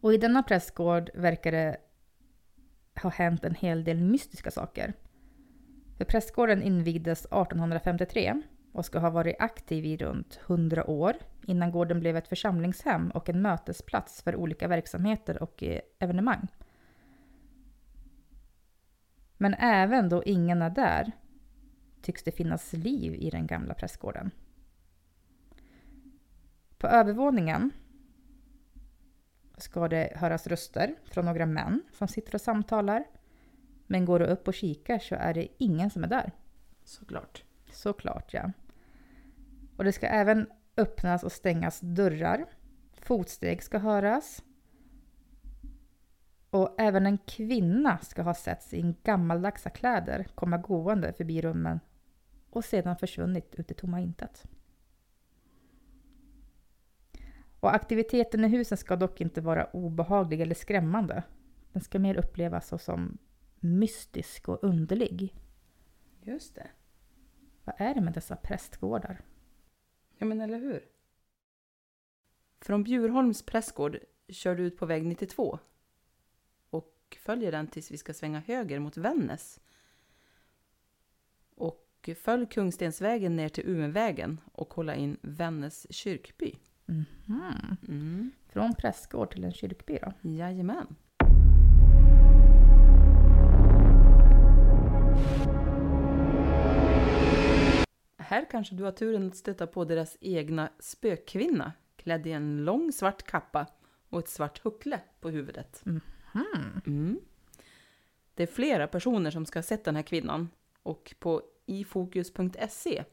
Och 0.00 0.14
i 0.14 0.16
denna 0.16 0.42
prästgård 0.42 1.10
verkar 1.14 1.52
det 1.52 1.76
ha 3.02 3.10
hänt 3.10 3.44
en 3.44 3.54
hel 3.54 3.84
del 3.84 4.00
mystiska 4.00 4.50
saker. 4.50 4.92
För 5.96 6.04
prästgården 6.04 6.62
invigdes 6.62 7.24
1853 7.24 8.42
och 8.72 8.84
ska 8.84 8.98
ha 8.98 9.10
varit 9.10 9.36
aktiv 9.38 9.84
i 9.84 9.96
runt 9.96 10.40
100 10.46 10.90
år 10.90 11.14
innan 11.46 11.70
gården 11.70 12.00
blev 12.00 12.16
ett 12.16 12.28
församlingshem 12.28 13.10
och 13.10 13.28
en 13.28 13.42
mötesplats 13.42 14.22
för 14.22 14.36
olika 14.36 14.68
verksamheter 14.68 15.42
och 15.42 15.62
eh, 15.62 15.80
evenemang. 15.98 16.48
Men 19.36 19.54
även 19.54 20.08
då 20.08 20.22
ingen 20.24 20.62
är 20.62 20.70
där 20.70 21.12
tycks 22.02 22.22
det 22.22 22.30
finnas 22.30 22.72
liv 22.72 23.14
i 23.14 23.30
den 23.30 23.46
gamla 23.46 23.74
prästgården. 23.74 24.30
På 26.78 26.86
övervåningen 26.86 27.70
ska 29.56 29.88
det 29.88 30.12
höras 30.16 30.46
röster 30.46 30.94
från 31.04 31.24
några 31.24 31.46
män 31.46 31.82
som 31.92 32.08
sitter 32.08 32.34
och 32.34 32.40
samtalar. 32.40 33.04
Men 33.86 34.04
går 34.04 34.18
du 34.18 34.24
upp 34.24 34.48
och 34.48 34.54
kikar 34.54 34.98
så 34.98 35.14
är 35.14 35.34
det 35.34 35.48
ingen 35.58 35.90
som 35.90 36.04
är 36.04 36.08
där. 36.08 36.32
Såklart. 36.84 37.44
Såklart 37.70 38.34
ja. 38.34 38.52
Och 39.76 39.84
det 39.84 39.92
ska 39.92 40.06
även 40.06 40.46
öppnas 40.76 41.22
och 41.22 41.32
stängas 41.32 41.80
dörrar. 41.80 42.46
Fotsteg 42.92 43.62
ska 43.62 43.78
höras. 43.78 44.42
Och 46.50 46.74
även 46.78 47.06
en 47.06 47.18
kvinna 47.18 47.98
ska 47.98 48.22
ha 48.22 48.34
setts 48.34 48.74
i 48.74 48.94
gammaldagsa 49.02 49.70
kläder 49.70 50.26
komma 50.34 50.58
gående 50.58 51.12
förbi 51.12 51.42
rummen 51.42 51.80
och 52.50 52.64
sedan 52.64 52.96
försvunnit 52.96 53.54
ut 53.54 53.70
i 53.70 53.74
tomma 53.74 54.00
intet. 54.00 54.44
Och 57.60 57.74
aktiviteten 57.74 58.44
i 58.44 58.48
husen 58.48 58.78
ska 58.78 58.96
dock 58.96 59.20
inte 59.20 59.40
vara 59.40 59.64
obehaglig 59.64 60.40
eller 60.40 60.54
skrämmande. 60.54 61.22
Den 61.72 61.82
ska 61.82 61.98
mer 61.98 62.16
upplevas 62.16 62.82
som 62.82 63.18
mystisk 63.60 64.48
och 64.48 64.64
underlig. 64.64 65.34
Just 66.22 66.54
det. 66.54 66.66
Vad 67.64 67.74
är 67.78 67.94
det 67.94 68.00
med 68.00 68.12
dessa 68.12 68.36
prästgårdar? 68.36 69.20
Ja, 70.18 70.26
men 70.26 70.40
eller 70.40 70.58
hur? 70.58 70.88
Från 72.60 72.82
Bjurholms 72.84 73.42
prästgård 73.42 73.98
kör 74.28 74.54
du 74.54 74.62
ut 74.62 74.78
på 74.78 74.86
väg 74.86 75.06
92 75.06 75.58
och 76.70 77.16
följer 77.20 77.52
den 77.52 77.66
tills 77.66 77.90
vi 77.90 77.98
ska 77.98 78.14
svänga 78.14 78.40
höger 78.40 78.78
mot 78.78 78.96
Vännäs. 78.96 79.60
Och 81.54 82.10
följ 82.16 82.46
Kungstensvägen 82.46 83.36
ner 83.36 83.48
till 83.48 83.68
Umevägen 83.68 84.40
och 84.52 84.68
kolla 84.68 84.94
in 84.94 85.16
Vännäs 85.22 85.86
kyrkby. 85.90 86.54
Mhm. 86.86 87.76
Mm. 87.88 88.30
Från 88.48 88.74
prästgård 88.74 89.30
till 89.30 89.44
en 89.44 89.52
kyrkby 89.52 89.98
då? 90.02 90.12
Jajamän. 90.28 90.96
Här 98.34 98.46
kanske 98.50 98.74
du 98.74 98.84
har 98.84 98.92
turen 98.92 99.26
att 99.26 99.36
stöta 99.36 99.66
på 99.66 99.84
deras 99.84 100.16
egna 100.20 100.72
spökkvinna 100.78 101.72
klädd 101.96 102.26
i 102.26 102.32
en 102.32 102.64
lång 102.64 102.92
svart 102.92 103.22
kappa 103.22 103.66
och 104.08 104.18
ett 104.18 104.28
svart 104.28 104.58
huckle 104.58 105.00
på 105.20 105.30
huvudet. 105.30 105.82
Mm. 106.86 107.20
Det 108.34 108.42
är 108.42 108.46
flera 108.46 108.88
personer 108.88 109.30
som 109.30 109.46
ska 109.46 109.58
ha 109.58 109.62
sett 109.62 109.84
den 109.84 109.96
här 109.96 110.02
kvinnan 110.02 110.50
och 110.82 111.14
på 111.18 111.42
ifokus.se 111.66 113.04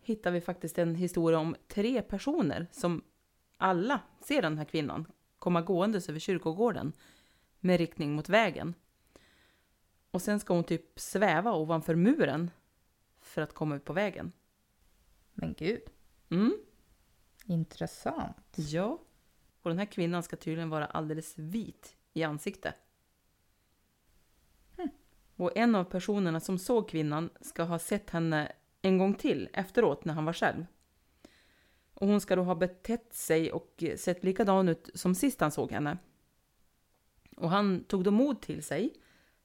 hittar 0.00 0.30
vi 0.30 0.40
faktiskt 0.40 0.78
en 0.78 0.94
historia 0.94 1.38
om 1.38 1.56
tre 1.68 2.02
personer 2.02 2.66
som 2.70 3.02
alla 3.56 4.00
ser 4.20 4.42
den 4.42 4.58
här 4.58 4.64
kvinnan 4.64 5.06
komma 5.38 5.62
gåendes 5.62 6.08
över 6.08 6.18
kyrkogården 6.18 6.92
med 7.60 7.78
riktning 7.78 8.12
mot 8.12 8.28
vägen. 8.28 8.74
Och 10.10 10.22
sen 10.22 10.40
ska 10.40 10.54
hon 10.54 10.64
typ 10.64 11.00
sväva 11.00 11.52
ovanför 11.52 11.94
muren 11.94 12.50
för 13.34 13.42
att 13.42 13.54
komma 13.54 13.76
ut 13.76 13.84
på 13.84 13.92
vägen. 13.92 14.32
Men 15.32 15.54
gud, 15.58 15.82
Mm, 16.30 16.56
intressant. 17.44 18.36
ja. 18.56 18.98
Och 19.62 19.70
den 19.70 19.78
här 19.78 19.86
kvinnan 19.86 20.22
ska 20.22 20.36
tydligen 20.36 20.70
vara 20.70 20.86
alldeles 20.86 21.38
vit 21.38 21.96
i 22.12 22.22
ansiktet. 22.22 22.74
Och 25.36 25.56
en 25.56 25.74
av 25.74 25.84
personerna 25.84 26.40
som 26.40 26.58
såg 26.58 26.88
kvinnan 26.88 27.30
ska 27.40 27.62
ha 27.62 27.78
sett 27.78 28.10
henne 28.10 28.52
en 28.82 28.98
gång 28.98 29.14
till 29.14 29.48
efteråt 29.52 30.04
när 30.04 30.14
han 30.14 30.24
var 30.24 30.32
själv. 30.32 30.66
Och 31.94 32.06
hon 32.06 32.20
ska 32.20 32.36
då 32.36 32.42
ha 32.42 32.54
betett 32.54 33.14
sig 33.14 33.52
och 33.52 33.84
sett 33.96 34.24
likadan 34.24 34.68
ut 34.68 34.90
som 34.94 35.14
sist 35.14 35.40
han 35.40 35.50
såg 35.50 35.70
henne. 35.70 35.98
Och 37.36 37.50
han 37.50 37.84
tog 37.84 38.04
då 38.04 38.10
mod 38.10 38.42
till 38.42 38.62
sig, 38.62 38.94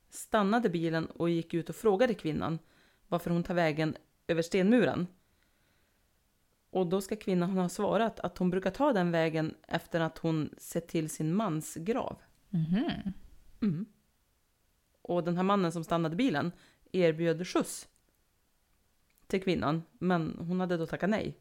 stannade 0.10 0.69
bilen 0.69 1.05
och 1.05 1.29
gick 1.29 1.53
ut 1.53 1.69
och 1.69 1.75
frågade 1.75 2.13
kvinnan 2.13 2.60
varför 3.09 3.29
hon 3.29 3.43
tar 3.43 3.53
vägen 3.53 3.95
över 4.27 4.41
stenmuren. 4.41 5.07
Och 6.69 6.87
då 6.87 7.01
ska 7.01 7.15
kvinnan 7.15 7.49
ha 7.49 7.69
svarat 7.69 8.19
att 8.19 8.37
hon 8.37 8.49
brukar 8.49 8.71
ta 8.71 8.93
den 8.93 9.11
vägen 9.11 9.55
efter 9.67 9.99
att 9.99 10.17
hon 10.17 10.49
sett 10.57 10.87
till 10.87 11.09
sin 11.09 11.33
mans 11.33 11.75
grav. 11.75 12.21
Mhm. 12.49 13.13
Mm. 13.61 13.85
Och 15.01 15.23
den 15.23 15.37
här 15.37 15.43
mannen 15.43 15.71
som 15.71 15.83
stannade 15.83 16.15
bilen 16.15 16.51
erbjöd 16.91 17.47
skjuts 17.47 17.87
till 19.27 19.43
kvinnan, 19.43 19.83
men 19.91 20.35
hon 20.39 20.59
hade 20.59 20.77
då 20.77 20.85
tackat 20.85 21.09
nej. 21.09 21.37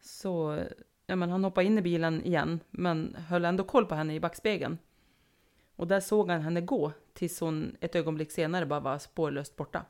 Så 0.00 0.60
ja, 1.06 1.16
men 1.16 1.30
han 1.30 1.44
hoppade 1.44 1.66
in 1.66 1.78
i 1.78 1.82
bilen 1.82 2.22
igen, 2.24 2.60
men 2.70 3.14
höll 3.14 3.44
ändå 3.44 3.64
koll 3.64 3.86
på 3.86 3.94
henne 3.94 4.14
i 4.14 4.20
backspegeln. 4.20 4.78
Och 5.78 5.86
där 5.86 6.00
såg 6.00 6.30
han 6.30 6.42
henne 6.42 6.60
gå 6.60 6.92
tills 7.12 7.40
hon 7.40 7.76
ett 7.80 7.94
ögonblick 7.94 8.32
senare 8.32 8.66
bara 8.66 8.80
var 8.80 8.98
spårlöst 8.98 9.56
borta. 9.56 9.84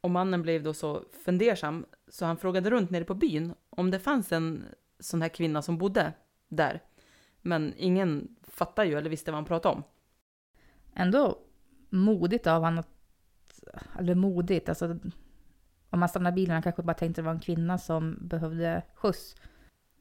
Och 0.00 0.10
mannen 0.10 0.42
blev 0.42 0.62
då 0.62 0.74
så 0.74 1.04
fundersam 1.24 1.86
så 2.08 2.24
han 2.24 2.36
frågade 2.36 2.70
runt 2.70 2.90
nere 2.90 3.04
på 3.04 3.14
byn 3.14 3.54
om 3.70 3.90
det 3.90 3.98
fanns 3.98 4.32
en 4.32 4.64
sån 5.00 5.22
här 5.22 5.28
kvinna 5.28 5.62
som 5.62 5.78
bodde 5.78 6.12
där. 6.48 6.82
Men 7.42 7.74
ingen 7.76 8.36
fattade 8.42 8.88
ju 8.88 8.98
eller 8.98 9.10
visste 9.10 9.30
vad 9.30 9.36
han 9.36 9.44
pratade 9.44 9.74
om. 9.74 9.82
Ändå 10.94 11.38
modigt 11.88 12.46
av 12.46 12.62
honom 12.62 12.78
att... 12.78 13.64
Eller 13.98 14.14
modigt, 14.14 14.68
alltså... 14.68 14.98
Om 15.90 16.00
man 16.00 16.08
stannar 16.08 16.32
bilen, 16.32 16.52
han 16.52 16.62
kanske 16.62 16.82
bara 16.82 16.94
tänkte 16.94 17.20
det 17.20 17.26
var 17.26 17.32
en 17.32 17.40
kvinna 17.40 17.78
som 17.78 18.18
behövde 18.20 18.82
skjuts. 18.94 19.36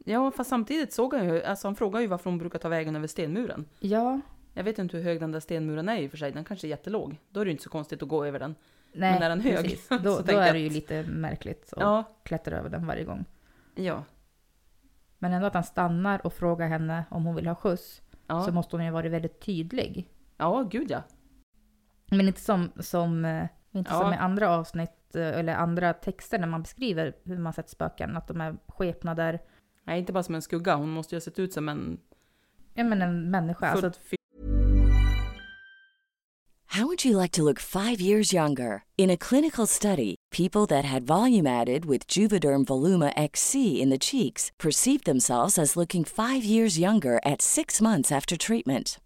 Ja, 0.07 0.31
fast 0.31 0.50
samtidigt 0.50 0.93
såg 0.93 1.13
han 1.13 1.25
ju, 1.25 1.43
alltså 1.43 1.67
han 1.67 1.75
frågade 1.75 2.01
ju 2.03 2.07
varför 2.07 2.29
hon 2.29 2.38
brukar 2.39 2.59
ta 2.59 2.69
vägen 2.69 2.95
över 2.95 3.07
stenmuren. 3.07 3.65
Ja, 3.79 4.21
Jag 4.53 4.63
vet 4.63 4.79
inte 4.79 4.97
hur 4.97 5.03
hög 5.03 5.19
den 5.19 5.31
där 5.31 5.39
stenmuren 5.39 5.89
är 5.89 5.97
i 5.97 6.07
och 6.07 6.12
för 6.12 6.17
sig, 6.17 6.31
den 6.31 6.45
kanske 6.45 6.67
är 6.67 6.69
jättelåg. 6.69 7.17
Då 7.29 7.39
är 7.39 7.45
det 7.45 7.50
ju 7.50 7.51
inte 7.51 7.63
så 7.63 7.69
konstigt 7.69 8.03
att 8.03 8.09
gå 8.09 8.25
över 8.25 8.39
den. 8.39 8.55
nej, 8.93 9.13
Men 9.13 9.24
är 9.24 9.29
den 9.29 9.41
hög? 9.41 9.55
precis. 9.63 9.88
Då, 9.89 9.97
då 10.25 10.38
är 10.38 10.53
det 10.53 10.59
ju 10.59 10.69
lite 10.69 11.03
märkligt 11.03 11.74
att 11.74 11.79
Ja, 11.81 12.03
klättra 12.24 12.57
över 12.57 12.69
den 12.69 12.88
varje 12.88 13.03
gång. 13.03 13.25
ja, 13.75 14.03
Men 15.17 15.33
ändå 15.33 15.47
att 15.47 15.53
han 15.53 15.63
stannar 15.63 16.25
och 16.25 16.33
frågar 16.33 16.67
henne 16.67 17.03
om 17.09 17.25
hon 17.25 17.35
vill 17.35 17.47
ha 17.47 17.55
skjuts. 17.55 18.01
ja. 18.27 18.43
Så 18.43 18.51
måste 18.51 18.75
hon 18.75 18.85
ju 18.85 18.91
varit 18.91 19.12
väldigt 19.12 19.39
tydlig. 19.41 20.09
Ja, 20.38 20.67
gud 20.71 20.91
ja. 20.91 21.03
Men 22.12 22.27
inte 22.27 22.41
som, 22.41 22.71
som, 22.79 23.25
eh, 23.25 23.47
inte 23.71 23.91
Ja. 23.93 24.00
som 24.01 24.13
i 24.13 24.17
andra 24.17 24.50
avsnitt 24.50 25.15
eh, 25.15 25.27
eller 25.39 25.55
andra 25.55 25.93
texter 25.93 26.39
när 26.39 26.47
man 26.47 26.62
beskriver 26.62 27.13
hur 27.24 27.38
man 27.38 27.53
sett 27.53 27.69
spöken. 27.69 28.17
Att 28.17 28.27
de 28.27 28.41
är 28.41 28.55
skepnader. 28.67 29.39
Nej, 29.85 29.99
inte 29.99 30.13
bara 30.13 30.23
som 30.23 30.35
en 30.35 30.41
skugga, 30.41 30.75
hon 30.75 30.89
måste 30.89 31.15
ju 31.15 31.17
ha 31.17 31.21
sett 31.21 31.39
ut 31.39 31.53
som 31.53 31.69
en 31.69 31.99
Ja 32.73 32.83
men 32.83 33.01
en 33.01 33.31
människa. 33.31 33.67
Alltså, 33.67 33.91
How 36.75 36.85
would 36.85 37.05
you 37.05 37.15
like 37.15 37.31
to 37.31 37.43
look 37.43 37.59
five 37.59 38.01
years 38.01 38.33
younger? 38.33 38.83
In 38.97 39.09
a 39.09 39.17
clinical 39.17 39.65
study, 39.65 40.15
people 40.29 40.65
that 40.65 40.83
had 40.83 41.07
volume 41.07 41.47
added 41.47 41.85
with 41.85 42.05
Juvederm 42.07 42.65
Voluma 42.65 43.13
XC 43.15 43.81
in 43.81 43.89
the 43.89 43.97
cheeks 43.97 44.51
perceived 44.57 45.05
themselves 45.05 45.57
as 45.57 45.77
looking 45.77 46.03
five 46.03 46.43
years 46.43 46.77
younger 46.77 47.21
at 47.25 47.41
six 47.41 47.81
months 47.81 48.11
after 48.11 48.35
treatment. 48.35 48.99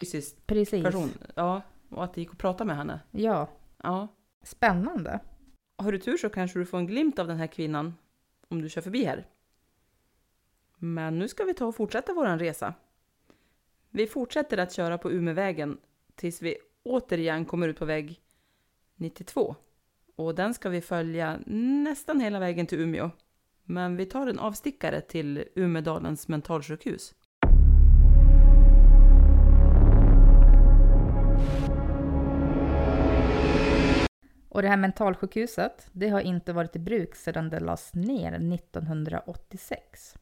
Fysiskt 0.00 0.46
Precis. 0.46 0.84
person. 0.84 1.10
Ja, 1.34 1.62
och 1.88 2.04
att 2.04 2.14
det 2.14 2.20
gick 2.20 2.30
att 2.30 2.38
prata 2.38 2.64
med 2.64 2.76
henne. 2.76 3.00
Ja, 3.10 3.48
Ja. 3.82 4.08
spännande. 4.42 5.20
Har 5.78 5.92
du 5.92 5.98
tur 5.98 6.16
så 6.16 6.28
kanske 6.28 6.58
du 6.58 6.66
får 6.66 6.78
en 6.78 6.86
glimt 6.86 7.18
av 7.18 7.26
den 7.26 7.36
här 7.36 7.46
kvinnan 7.46 7.94
om 8.48 8.62
du 8.62 8.68
kör 8.68 8.80
förbi 8.82 9.04
här. 9.04 9.26
Men 10.78 11.18
nu 11.18 11.28
ska 11.28 11.44
vi 11.44 11.54
ta 11.54 11.66
och 11.66 11.76
fortsätta 11.76 12.14
vår 12.14 12.38
resa. 12.38 12.74
Vi 13.90 14.06
fortsätter 14.06 14.58
att 14.58 14.72
köra 14.72 14.98
på 14.98 15.10
Umevägen 15.10 15.78
tills 16.14 16.42
vi 16.42 16.56
återigen 16.82 17.44
kommer 17.44 17.68
ut 17.68 17.78
på 17.78 17.84
väg 17.84 18.20
92. 18.94 19.56
Och 20.16 20.34
den 20.34 20.54
ska 20.54 20.68
vi 20.68 20.80
följa 20.80 21.38
nästan 21.46 22.20
hela 22.20 22.38
vägen 22.38 22.66
till 22.66 22.80
Umeå. 22.80 23.10
Men 23.64 23.96
vi 23.96 24.06
tar 24.06 24.26
en 24.26 24.38
avstickare 24.38 25.00
till 25.00 25.44
Umedalens 25.54 26.28
mentalsjukhus. 26.28 27.14
Och 34.56 34.62
det 34.62 34.68
här 34.68 34.76
mentalsjukhuset, 34.76 35.88
det 35.92 36.08
har 36.08 36.20
inte 36.20 36.52
varit 36.52 36.76
i 36.76 36.78
bruk 36.78 37.14
sedan 37.14 37.50
det 37.50 37.60
lades 37.60 37.94
ner 37.94 38.32
1986. 38.54 40.14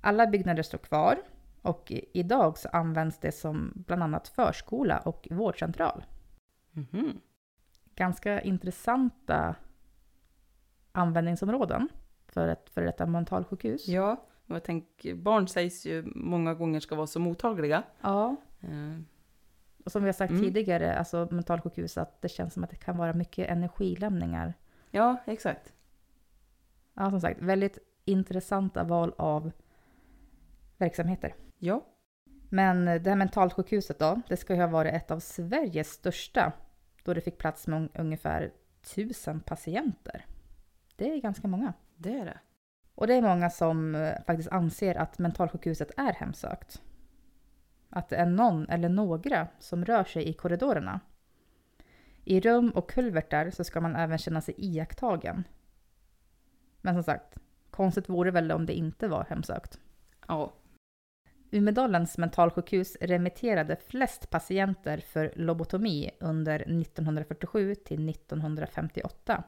Alla 0.00 0.26
byggnader 0.26 0.62
står 0.62 0.78
kvar 0.78 1.22
och 1.62 1.92
idag 2.12 2.58
så 2.58 2.68
används 2.68 3.18
det 3.18 3.32
som 3.32 3.72
bland 3.74 4.02
annat 4.02 4.28
förskola 4.28 4.98
och 4.98 5.28
vårdcentral. 5.30 6.04
Mhm. 6.70 7.20
Ganska 7.94 8.40
intressanta 8.40 9.54
användningsområden 10.92 11.88
för 12.26 12.48
ett 12.48 12.70
för 12.70 12.82
detta 12.82 13.06
mentalsjukhus. 13.06 13.88
Ja, 13.88 14.26
och 14.46 14.54
jag 14.54 14.64
tänker, 14.64 15.14
barn 15.14 15.48
sägs 15.48 15.86
ju 15.86 16.02
många 16.14 16.54
gånger 16.54 16.80
ska 16.80 16.94
vara 16.94 17.06
så 17.06 17.20
mottagliga. 17.20 17.82
ja. 18.00 18.36
Eh, 18.60 19.11
Och 19.84 19.92
som 19.92 20.02
vi 20.02 20.08
har 20.08 20.12
sagt 20.12 20.30
Mm. 20.30 20.42
tidigare, 20.42 20.98
alltså 20.98 21.28
mentalsjukhus, 21.30 21.98
att 21.98 22.22
det 22.22 22.28
känns 22.28 22.54
som 22.54 22.64
att 22.64 22.70
det 22.70 22.76
kan 22.76 22.96
vara 22.96 23.12
mycket 23.12 23.50
energilämningar. 23.50 24.54
Ja, 24.90 25.16
exakt. 25.26 25.72
Ja, 26.94 27.10
som 27.10 27.20
sagt, 27.20 27.40
väldigt 27.42 27.78
intressanta 28.04 28.84
val 28.84 29.14
av 29.18 29.50
verksamheter. 30.78 31.34
Ja, 31.58 31.84
Men 32.48 32.84
det 32.84 33.10
här 33.10 33.16
mentalsjukhuset 33.16 33.98
då, 33.98 34.20
det 34.28 34.36
ska 34.36 34.54
ju 34.54 34.60
ha 34.60 34.66
varit 34.66 34.94
ett 34.94 35.10
av 35.10 35.20
Sveriges 35.20 35.88
största 35.90 36.52
då 37.04 37.14
det 37.14 37.20
fick 37.20 37.38
plats 37.38 37.66
med 37.66 37.78
un- 37.82 37.88
ungefär 38.00 38.52
tusen 38.94 39.40
patienter. 39.40 40.26
Det 40.96 41.12
är 41.14 41.20
ganska 41.20 41.48
många. 41.48 41.72
det 41.96 42.18
är 42.18 42.24
det. 42.24 42.38
Och 42.94 43.06
det 43.06 43.14
är 43.14 43.22
många 43.22 43.50
som 43.50 43.94
eh, 43.94 44.14
faktiskt 44.26 44.48
anser 44.52 44.94
att 44.94 45.18
mentalsjukhuset 45.18 45.90
är 45.96 46.12
hemsökt. 46.12 46.82
Att 47.92 48.08
det 48.08 48.16
är 48.16 48.26
någon 48.26 48.68
eller 48.68 48.88
några 48.88 49.48
som 49.58 49.84
rör 49.84 50.04
sig 50.04 50.28
i 50.28 50.32
korridorerna. 50.32 51.00
I 52.24 52.40
rum 52.40 52.70
och 52.70 52.90
kulvertar 52.90 53.50
så 53.50 53.64
ska 53.64 53.80
man 53.80 53.96
även 53.96 54.18
känna 54.18 54.40
sig 54.40 54.54
iakttagen. 54.58 55.44
Men 56.80 56.94
som 56.94 57.02
sagt, 57.02 57.38
konstigt 57.70 58.08
vore 58.08 58.30
väl 58.30 58.52
om 58.52 58.66
det 58.66 58.72
inte 58.72 59.08
var 59.08 59.24
hemsökt. 59.24 59.80
Ja, 60.28 60.52
Umedalens 61.54 62.18
mentalsjukhus 62.18 62.96
remitterade 63.00 63.76
flest 63.76 64.30
patienter 64.30 64.98
för 64.98 65.32
lobotomi 65.36 66.10
under 66.20 66.60
1947 66.60 67.74
till 67.74 68.08
1958. 68.08 69.44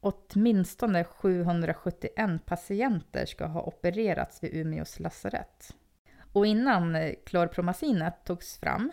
Åtminstone 0.00 1.04
771 1.04 2.46
patienter 2.46 3.26
ska 3.26 3.46
ha 3.46 3.62
opererats 3.62 4.42
vid 4.42 4.54
Umeås 4.54 5.00
lasarett. 5.00 5.74
Och 6.32 6.46
innan 6.46 6.96
eh, 6.96 7.14
klorpromazinet 7.26 8.24
togs 8.24 8.58
fram 8.58 8.92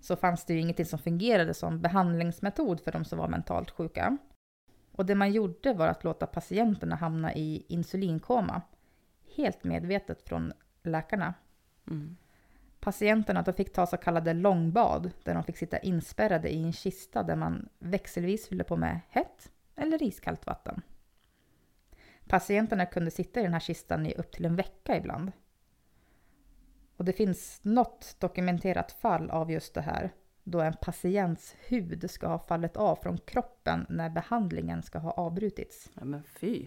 så 0.00 0.16
fanns 0.16 0.44
det 0.44 0.54
ju 0.54 0.60
ingenting 0.60 0.86
som 0.86 0.98
fungerade 0.98 1.54
som 1.54 1.80
behandlingsmetod 1.80 2.80
för 2.80 2.92
de 2.92 3.04
som 3.04 3.18
var 3.18 3.28
mentalt 3.28 3.70
sjuka. 3.70 4.18
Och 4.92 5.06
det 5.06 5.14
man 5.14 5.32
gjorde 5.32 5.72
var 5.72 5.88
att 5.88 6.04
låta 6.04 6.26
patienterna 6.26 6.96
hamna 6.96 7.34
i 7.34 7.66
insulinkoma, 7.68 8.62
helt 9.36 9.64
medvetet 9.64 10.22
från 10.22 10.52
läkarna. 10.82 11.34
mm. 11.90 12.16
Patienterna 12.80 13.42
de 13.42 13.52
fick 13.52 13.72
ta 13.72 13.86
så 13.86 13.96
kallade 13.96 14.32
långbad 14.32 15.10
där 15.24 15.34
de 15.34 15.44
fick 15.44 15.56
sitta 15.56 15.78
inspärrade 15.78 16.48
i 16.48 16.62
en 16.62 16.72
kista 16.72 17.22
där 17.22 17.36
man 17.36 17.68
växelvis 17.78 18.48
fyllde 18.48 18.64
på 18.64 18.76
med 18.76 19.00
hett 19.08 19.52
eller 19.76 20.02
iskallt 20.02 20.46
vatten. 20.46 20.82
Patienterna 22.28 22.86
kunde 22.86 23.10
sitta 23.10 23.40
i 23.40 23.42
den 23.42 23.52
här 23.52 23.60
kistan 23.60 24.06
i 24.06 24.14
upp 24.14 24.32
till 24.32 24.44
en 24.44 24.56
vecka 24.56 24.96
ibland. 24.96 25.32
Och 26.96 27.04
det 27.04 27.12
finns 27.12 27.60
något 27.62 28.16
dokumenterat 28.18 28.92
fall 28.92 29.30
av 29.30 29.50
just 29.50 29.74
det 29.74 29.80
här 29.80 30.10
då 30.44 30.60
en 30.60 30.74
patients 30.82 31.54
hud 31.68 32.10
ska 32.10 32.26
ha 32.26 32.38
fallit 32.38 32.76
av 32.76 32.96
från 32.96 33.18
kroppen 33.18 33.86
när 33.88 34.10
behandlingen 34.10 34.82
ska 34.82 34.98
ha 34.98 35.10
avbrutits. 35.10 35.90
ja 35.94 36.04
men 36.04 36.22
fy. 36.22 36.66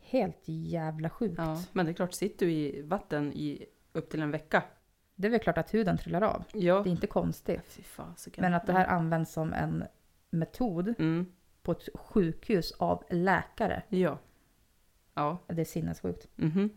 Helt 0.00 0.42
jävla 0.44 1.10
sjukt. 1.10 1.34
Ja, 1.38 1.62
men 1.72 1.86
det 1.86 1.92
är 1.92 1.94
klart, 1.94 2.12
sitter 2.12 2.46
du 2.46 2.52
i 2.52 2.82
vatten 2.82 3.32
i 3.32 3.66
upp 3.92 4.10
till 4.10 4.22
en 4.22 4.30
vecka. 4.30 4.62
Det 5.14 5.26
är 5.26 5.30
väl 5.30 5.40
klart 5.40 5.58
att 5.58 5.74
huden 5.74 5.98
trillar 5.98 6.22
av. 6.22 6.44
Ja. 6.52 6.82
Det 6.82 6.88
är 6.88 6.92
inte 6.92 7.06
konstigt. 7.06 7.78
Fasiken. 7.82 8.42
Men 8.42 8.54
att 8.54 8.66
det 8.66 8.72
här 8.72 8.86
används 8.86 9.32
som 9.32 9.52
en 9.52 9.84
metod 10.30 10.94
Mm, 10.98 11.32
på 11.62 11.72
ett 11.72 11.88
sjukhus 11.94 12.72
av 12.72 13.04
läkare, 13.10 13.82
ja. 13.88 14.18
Ja. 15.14 15.38
det 15.46 15.60
är 15.60 15.64
sinnessjukt. 15.64 16.28
Mhm. 16.36 16.70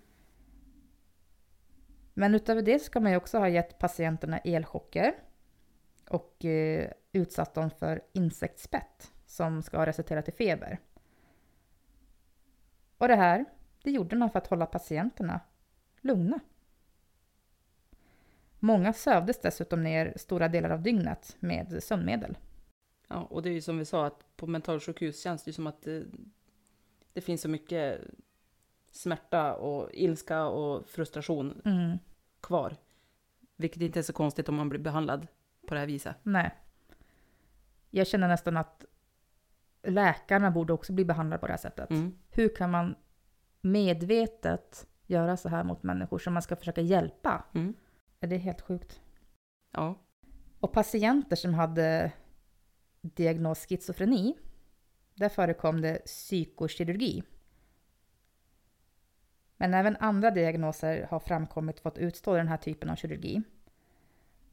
Men 2.19 2.35
utöver 2.35 2.61
det 2.61 2.79
ska 2.79 2.99
man 2.99 3.11
ju 3.11 3.17
också 3.17 3.37
ha 3.37 3.49
gett 3.49 3.79
patienterna 3.79 4.37
elchocker 4.37 5.13
och 6.09 6.45
eh, 6.45 6.91
utsatt 7.11 7.53
dem 7.53 7.69
för 7.69 8.01
insektsspett 8.13 9.11
som 9.25 9.63
ska 9.63 9.77
ha 9.77 9.85
resulterat 9.85 10.29
i 10.29 10.31
feber. 10.31 10.79
Och 12.97 13.07
det 13.07 13.15
här, 13.15 13.45
det 13.83 13.91
gjorde 13.91 14.15
man 14.15 14.29
för 14.29 14.39
att 14.39 14.47
hålla 14.47 14.65
patienterna 14.65 15.39
lugna. 16.01 16.39
Många 18.59 18.93
sövdes 18.93 19.41
dessutom 19.41 19.83
ner 19.83 20.13
stora 20.15 20.47
delar 20.47 20.69
av 20.69 20.81
dygnet 20.81 21.37
med 21.39 21.83
sömnmedel. 21.83 22.37
Ja, 23.07 23.27
och 23.29 23.41
det 23.41 23.49
är 23.49 23.53
ju 23.53 23.61
som 23.61 23.77
vi 23.77 23.85
sa 23.85 24.05
att 24.05 24.35
på 24.35 24.47
mentalsjukhus 24.47 25.23
känns 25.23 25.43
det 25.43 25.49
ju 25.49 25.53
som 25.53 25.67
att 25.67 25.81
det, 25.81 26.05
det 27.13 27.21
finns 27.21 27.41
så 27.41 27.49
mycket 27.49 28.01
smärta 28.91 29.55
och 29.55 29.89
ilska 29.93 30.45
och 30.45 30.87
frustration 30.87 31.61
Mm, 31.65 31.97
kvar. 32.41 32.77
Vilket 33.55 33.81
inte 33.81 33.99
är 33.99 34.03
så 34.03 34.13
konstigt 34.13 34.49
om 34.49 34.55
man 34.55 34.69
blir 34.69 34.79
behandlad 34.79 35.27
på 35.67 35.73
det 35.73 35.79
här 35.79 35.87
viset. 35.87 36.15
nej. 36.23 36.55
Jag 37.91 38.07
känner 38.07 38.27
nästan 38.27 38.57
att 38.57 38.85
läkarna 39.83 40.51
borde 40.51 40.73
också 40.73 40.93
bli 40.93 41.05
behandlade 41.05 41.39
på 41.39 41.47
det 41.47 41.53
här 41.53 41.57
sättet. 41.57 41.89
Mm. 41.89 42.17
Hur 42.29 42.55
kan 42.55 42.71
man 42.71 42.95
medvetet 43.61 44.87
göra 45.05 45.37
så 45.37 45.49
här 45.49 45.63
mot 45.63 45.83
människor 45.83 46.19
som 46.19 46.33
man 46.33 46.41
ska 46.41 46.55
försöka 46.55 46.81
hjälpa. 46.81 47.45
Mm. 47.53 47.73
Är 48.19 48.27
det 48.27 48.37
helt 48.37 48.61
sjukt? 48.61 49.01
Ja. 49.71 49.95
Och 50.59 50.71
patienter 50.71 51.35
som 51.35 51.53
hade 51.53 52.11
diagnos 53.01 53.65
schizofreni, 53.65 54.37
där 55.15 55.29
förekom 55.29 55.81
det 55.81 56.05
psykokirurgi. 56.05 57.23
Men 59.61 59.73
även 59.73 59.97
andra 59.97 60.31
diagnoser 60.31 61.07
har 61.09 61.19
framkommit 61.19 61.79
fått 61.79 61.97
utstå 61.97 62.35
den 62.35 62.47
här 62.47 62.57
typen 62.57 62.89
av 62.89 62.95
kirurgi. 62.95 63.41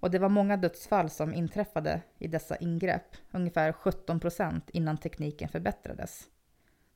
Och 0.01 0.11
det 0.11 0.19
var 0.19 0.29
många 0.29 0.57
dödsfall 0.57 1.11
som 1.11 1.35
inträffade 1.35 2.03
i 2.19 2.29
dessa 2.29 2.57
ingrepp, 2.57 3.17
ungefär 3.31 3.73
17 3.73 4.21
procent 4.21 4.71
innan 4.71 4.99
tekniken 4.99 5.49
förbättrades. 5.49 6.29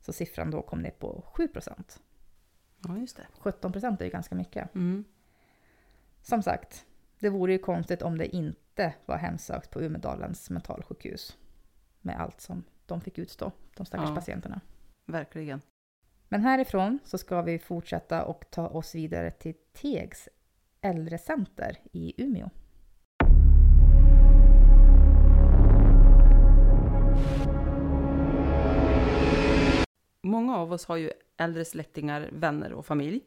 Så 0.00 0.12
siffran 0.12 0.50
då 0.50 0.62
kom 0.62 0.82
ner 0.82 0.90
på 0.90 1.24
7 1.34 1.48
procent. 1.48 2.00
ja, 2.86 2.98
just 2.98 3.16
det. 3.16 3.26
17 3.38 3.72
procent 3.72 4.00
är 4.00 4.04
ju 4.04 4.10
ganska 4.10 4.34
mycket. 4.34 4.74
Mm. 4.74 5.04
Som 6.22 6.42
sagt, 6.42 6.86
det 7.18 7.28
vore 7.28 7.52
ju 7.52 7.58
konstigt 7.58 8.02
om 8.02 8.18
det 8.18 8.36
inte 8.36 8.94
var 9.06 9.16
hemsökt 9.16 9.70
på 9.70 9.80
Umedalens 9.80 10.50
mentalsjukhus. 10.50 11.38
Med 12.00 12.20
allt 12.20 12.40
som 12.40 12.64
de 12.86 13.00
fick 13.00 13.18
utstå, 13.18 13.52
de 13.76 13.86
stackars 13.86 14.08
Ja. 14.08 14.14
patienterna. 14.14 14.60
Verkligen. 15.06 15.60
Men 16.32 16.42
härifrån 16.42 16.98
så 17.04 17.18
ska 17.18 17.42
vi 17.42 17.58
fortsätta 17.58 18.24
och 18.24 18.44
ta 18.50 18.68
oss 18.68 18.94
vidare 18.94 19.30
till 19.30 19.54
Tegs 19.72 20.28
äldrecenter 20.80 21.76
i 21.92 22.22
Umeå. 22.22 22.50
Många 30.22 30.56
av 30.56 30.72
oss 30.72 30.84
har 30.84 30.96
ju 30.96 31.10
äldre 31.36 31.64
släktingar, 31.64 32.30
vänner 32.32 32.72
och 32.72 32.86
familj. 32.86 33.20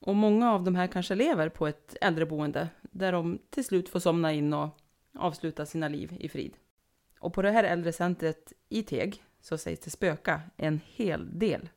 Och 0.00 0.16
många 0.16 0.52
av 0.52 0.64
de 0.64 0.74
här 0.74 0.86
kanske 0.86 1.14
lever 1.14 1.48
på 1.48 1.66
ett 1.66 1.96
äldreboende 2.00 2.68
där 2.82 3.12
de 3.12 3.38
till 3.50 3.64
slut 3.64 3.88
får 3.88 4.00
somna 4.00 4.32
in 4.32 4.54
och 4.54 4.68
avsluta 5.14 5.66
sina 5.66 5.88
liv 5.88 6.16
i 6.20 6.28
frid. 6.28 6.56
Och 7.20 7.34
på 7.34 7.42
det 7.42 7.50
här 7.50 7.64
äldrecentret 7.64 8.52
i 8.68 8.82
Teg 8.82 9.22
så 9.40 9.58
sägs 9.58 9.80
det 9.80 9.90
spöka 9.90 10.42
en 10.56 10.80
hel 10.84 11.38
del. 11.38 11.68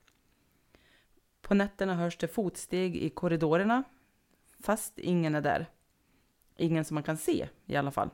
På 1.42 1.54
nätterna 1.54 1.96
hörs 1.96 2.18
det 2.18 2.28
fotsteg 2.28 2.96
i 2.96 3.10
korridorerna 3.10 3.84
fast 4.60 5.00
ingen 5.00 5.36
är 5.36 5.42
där. 5.42 5.70
Ingen 6.58 6.86
som 6.86 6.96
man 6.96 7.04
kan 7.04 7.18
se 7.18 7.48
i 7.66 7.76
alla 7.76 7.92
fall. 7.92 8.10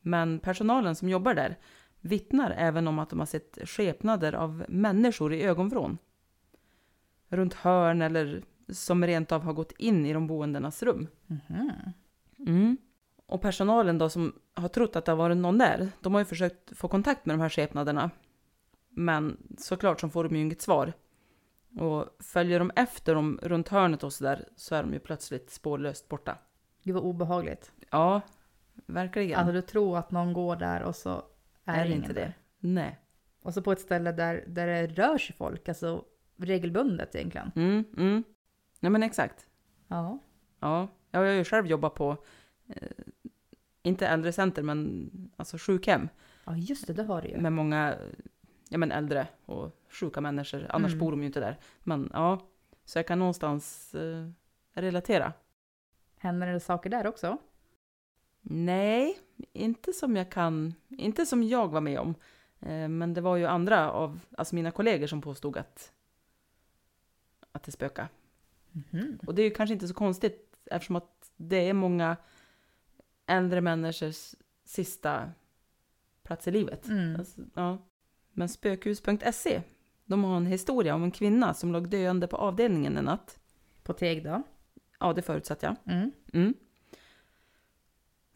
Men 0.00 0.38
personalen 0.38 0.96
som 0.96 1.08
jobbar 1.08 1.34
där 1.34 1.58
vittnar 2.00 2.50
även 2.50 2.88
om 2.88 2.98
att 2.98 3.10
de 3.10 3.18
har 3.18 3.26
sett 3.26 3.58
skepnader 3.64 4.32
av 4.32 4.64
människor 4.68 5.32
i 5.32 5.42
ögonvrån. 5.42 5.98
Runt 7.28 7.54
hörn 7.54 8.02
eller 8.02 8.42
som 8.68 9.06
rent 9.06 9.32
av 9.32 9.42
har 9.42 9.52
gått 9.52 9.72
in 9.72 10.06
i 10.06 10.12
de 10.12 10.26
boendenas 10.26 10.82
rum. 10.82 11.06
Mhm. 11.26 11.72
Mm. 12.38 12.76
Och 13.26 13.40
personalen 13.40 13.98
då 13.98 14.08
som 14.08 14.34
har 14.54 14.68
trott 14.68 14.96
att 14.96 15.04
det 15.04 15.12
har 15.12 15.16
varit 15.16 15.36
någon 15.36 15.58
där, 15.58 15.88
de 16.00 16.14
har 16.14 16.20
ju 16.20 16.24
försökt 16.24 16.76
få 16.76 16.88
kontakt 16.88 17.26
med 17.26 17.36
de 17.36 17.42
här 17.42 17.48
skepnaderna. 17.48 18.10
Men 18.90 19.36
såklart 19.58 20.00
så 20.00 20.08
får 20.08 20.24
de 20.24 20.36
ju 20.36 20.42
inget 20.42 20.62
svar. 20.62 20.92
Och 21.78 22.06
följer 22.20 22.58
de 22.58 22.70
efter 22.76 23.14
dem 23.14 23.38
runt 23.42 23.68
hörnet 23.68 24.04
och 24.04 24.12
sådär 24.12 24.48
så 24.56 24.74
är 24.74 24.82
de 24.82 24.92
ju 24.92 24.98
plötsligt 24.98 25.50
spårlöst 25.50 26.08
borta. 26.08 26.38
Gud 26.82 26.94
vad 26.94 27.04
obehagligt. 27.04 27.72
Ja, 27.90 28.20
verkligen. 28.86 29.38
Alltså 29.38 29.52
du 29.52 29.62
tror 29.62 29.98
att 29.98 30.10
någon 30.10 30.32
går 30.32 30.56
där 30.56 30.82
och 30.82 30.96
så 30.96 31.22
är, 31.64 31.80
är 31.84 31.88
det 31.88 31.94
inte 31.94 32.12
där. 32.12 32.20
det? 32.20 32.32
Nej. 32.58 32.98
Och 33.42 33.54
så 33.54 33.62
på 33.62 33.72
ett 33.72 33.80
ställe 33.80 34.12
där, 34.12 34.44
där 34.46 34.66
det 34.66 34.86
rör 34.86 35.18
sig 35.18 35.36
folk, 35.36 35.68
alltså 35.68 36.04
regelbundet 36.36 37.14
egentligen. 37.14 37.50
Mm, 37.56 37.84
mm. 37.96 38.24
Nej 38.80 38.90
men 38.90 39.02
exakt. 39.02 39.46
Ja. 39.88 40.18
Ja, 40.60 40.88
jag 41.10 41.20
har 41.20 41.26
ju 41.26 41.44
själv 41.44 41.66
jobbat 41.66 41.94
på, 41.94 42.16
eh, 42.68 42.88
inte 43.84 44.06
äldrecenter 44.06 44.62
men 44.62 45.10
alltså 45.36 45.56
sjukhem 45.58 46.08
Ja 46.44 46.56
just 46.56 46.86
det, 46.86 46.92
det 46.92 47.02
har 47.02 47.22
du 47.22 47.28
ju. 47.28 47.40
med 47.40 47.52
många 47.52 47.96
ja, 48.68 48.78
men 48.78 48.92
äldre 48.92 49.26
och 49.46 49.80
sjuka 49.88 50.20
människor. 50.20 50.66
Annars 50.70 50.92
Mm. 50.92 50.98
bor 50.98 51.10
de 51.10 51.20
ju 51.20 51.26
inte 51.26 51.40
där. 51.40 51.58
Men 51.82 52.10
ja, 52.12 52.46
så 52.84 52.98
jag 52.98 53.06
kan 53.06 53.18
någonstans 53.18 53.94
eh, 53.94 54.28
relatera. 54.72 55.32
Händer 56.18 56.46
det 56.52 56.60
saker 56.60 56.90
där 56.90 57.06
också? 57.06 57.38
Nej, 58.40 59.18
inte 59.52 59.92
som 59.92 60.16
jag 60.16 60.30
kan, 60.30 60.74
inte 60.88 61.26
som 61.26 61.42
jag 61.42 61.68
var 61.68 61.80
med 61.80 61.98
om. 61.98 62.14
Eh, 62.60 62.88
men 62.88 63.14
det 63.14 63.20
var 63.20 63.36
ju 63.36 63.46
andra 63.46 63.90
av 63.92 64.20
alltså 64.38 64.54
mina 64.54 64.70
kollegor 64.70 65.06
som 65.06 65.20
påstod 65.20 65.56
att, 65.56 65.92
att 67.52 67.62
det 67.62 67.72
spökade. 67.72 68.08
Mhm. 68.72 69.18
Och 69.26 69.34
det 69.34 69.42
är 69.42 69.44
ju 69.44 69.54
kanske 69.54 69.74
inte 69.74 69.88
så 69.88 69.94
konstigt 69.94 70.56
eftersom 70.66 70.96
att 70.96 71.30
det 71.36 71.68
är 71.68 71.72
många 71.72 72.16
äldre 73.26 73.60
människors 73.60 74.34
sista 74.64 75.32
plats 76.22 76.48
i 76.48 76.50
livet. 76.50 76.88
Mm. 76.88 77.16
Alltså, 77.16 77.40
ja. 77.54 77.78
Men 78.32 78.48
spökhus.se, 78.48 79.62
de 80.04 80.24
har 80.24 80.36
en 80.36 80.46
historia 80.46 80.94
om 80.94 81.02
en 81.02 81.10
kvinna 81.10 81.54
som 81.54 81.72
låg 81.72 81.88
döende 81.88 82.26
på 82.26 82.36
avdelningen 82.36 82.96
en 82.96 83.04
natt. 83.04 83.38
På 83.82 83.92
Teg 83.92 84.24
då? 84.24 84.42
Ja, 85.00 85.12
det 85.12 85.22
förutsatte 85.22 85.66
jag. 85.66 85.94
Mm. 85.94 86.12
Mm. 86.32 86.54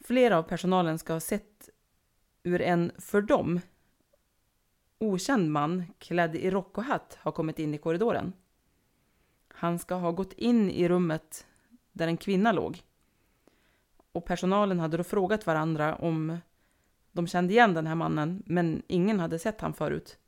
Flera 0.05 0.38
av 0.38 0.42
personalen 0.42 0.98
ska 0.98 1.12
ha 1.12 1.20
sett 1.20 1.68
hur 2.42 2.61
en 2.61 2.92
för 2.98 3.22
dem 3.22 3.61
okänd 4.98 5.51
man 5.51 5.85
klädd 5.98 6.37
i 6.37 6.51
rock 6.51 6.79
och 6.79 6.85
hatt 6.85 7.18
har 7.20 7.33
kommit 7.33 7.59
in 7.59 7.74
i 7.74 7.79
korridoren. 7.79 8.33
Han 9.48 9.79
ska 9.79 9.94
ha 9.94 10.12
gått 10.12 10.33
in 10.33 10.70
i 10.70 10.88
rummet 10.88 11.46
där 11.92 12.07
en 12.07 12.16
kvinna 12.16 12.53
låg. 12.53 12.83
Och 14.12 14.24
personalen 14.24 14.80
hade 14.80 14.96
då 14.96 15.04
frågat 15.04 15.46
varandra 15.46 15.96
om 15.96 16.38
de 17.12 17.26
kände 17.26 17.52
igen 17.52 17.74
den 17.74 17.86
här 17.86 17.94
mannen, 17.94 18.42
men 18.46 18.82
ingen 18.86 19.20
hade 19.20 19.38
sett 19.38 19.60
han 19.60 19.74
förut. 19.74 20.18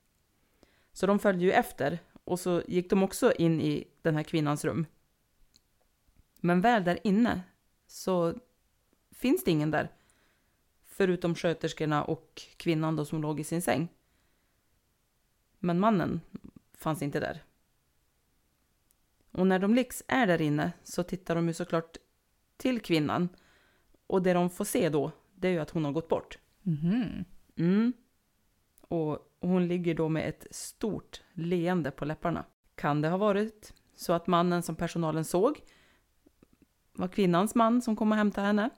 Så 0.92 1.06
de 1.06 1.18
följde 1.18 1.44
ju 1.44 1.52
efter 1.52 1.98
och 2.24 2.40
så 2.40 2.62
gick 2.68 2.90
de 2.90 3.02
också 3.02 3.32
in 3.32 3.60
i 3.60 3.88
den 4.02 4.16
här 4.16 4.22
kvinnans 4.22 4.64
rum. 4.64 4.86
Men 6.40 6.60
väl 6.60 6.84
där 6.84 6.98
inne 7.04 7.42
så 7.86 8.34
finns 9.10 9.44
det 9.44 9.50
ingen 9.50 9.70
där. 9.70 9.92
Förutom 10.84 11.34
sköterskorna 11.34 12.04
och 12.04 12.42
kvinnan 12.56 12.96
då 12.96 13.04
som 13.04 13.22
låg 13.22 13.40
i 13.40 13.44
sin 13.44 13.62
säng. 13.62 13.88
Men 15.58 15.80
mannen 15.80 16.20
fanns 16.74 17.02
inte 17.02 17.20
där. 17.20 17.44
Och 19.30 19.46
när 19.46 19.58
de 19.58 19.74
Lix 19.74 20.02
är 20.08 20.26
där 20.26 20.42
inne 20.42 20.72
så 20.82 21.02
tittar 21.02 21.34
de 21.34 21.48
ju 21.48 21.54
såklart 21.54 21.96
till 22.56 22.80
kvinnan. 22.80 23.28
Och 24.10 24.22
det 24.22 24.32
de 24.32 24.50
får 24.50 24.64
se 24.64 24.88
då, 24.88 25.12
det 25.34 25.48
är 25.48 25.52
ju 25.52 25.58
att 25.58 25.70
hon 25.70 25.84
har 25.84 25.92
gått 25.92 26.08
bort. 26.08 26.38
Mhm. 26.62 27.24
Mm. 27.56 27.92
Och 28.80 29.18
hon 29.40 29.68
ligger 29.68 29.94
då 29.94 30.08
med 30.08 30.28
ett 30.28 30.46
stort 30.50 31.22
leende 31.32 31.90
på 31.90 32.04
läpparna. 32.04 32.44
Kan 32.74 33.00
det 33.02 33.08
ha 33.08 33.16
varit 33.16 33.74
så 33.94 34.12
att 34.12 34.26
mannen 34.26 34.62
som 34.62 34.76
personalen 34.76 35.24
såg 35.24 35.60
var 36.92 37.08
kvinnans 37.08 37.54
man 37.54 37.82
som 37.82 37.96
kom 37.96 38.12
och 38.12 38.18
hämtade 38.18 38.46
henne? 38.46 38.70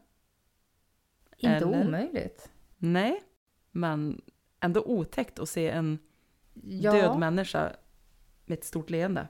Inte 1.36 1.56
Eller? 1.56 1.86
omöjligt. 1.86 2.50
Nej, 2.76 3.22
men 3.70 4.22
ändå 4.60 4.82
otäckt 4.84 5.38
att 5.38 5.48
se 5.48 5.68
en 5.70 5.98
Ja. 6.54 6.92
död 6.92 7.18
människa 7.18 7.72
med 8.44 8.58
ett 8.58 8.64
stort 8.64 8.90
leende. 8.90 9.28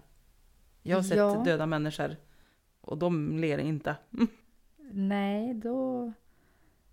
Jag 0.82 0.96
har 0.96 1.02
sett 1.02 1.16
Ja. 1.18 1.42
döda 1.44 1.66
människor 1.66 2.16
och 2.80 2.98
de 2.98 3.38
ler 3.38 3.58
inte. 3.58 3.96
Nej, 4.94 5.54
då... 5.54 6.12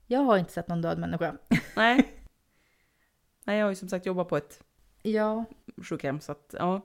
Jag 0.08 0.20
har 0.20 0.38
inte 0.38 0.52
sett 0.52 0.68
någon 0.68 0.82
död 0.82 1.00
människa. 1.00 1.38
Nej. 1.76 2.14
Nej, 3.46 3.58
jag 3.58 3.66
har 3.66 3.70
ju 3.70 3.76
som 3.76 3.90
sagt 3.90 4.06
jobbat 4.06 4.28
på 4.28 4.38
ett 4.38 4.64
Ja, 5.04 5.46
sjukhem 5.84 6.20
så 6.20 6.32
att 6.32 6.56
ja. 6.58 6.82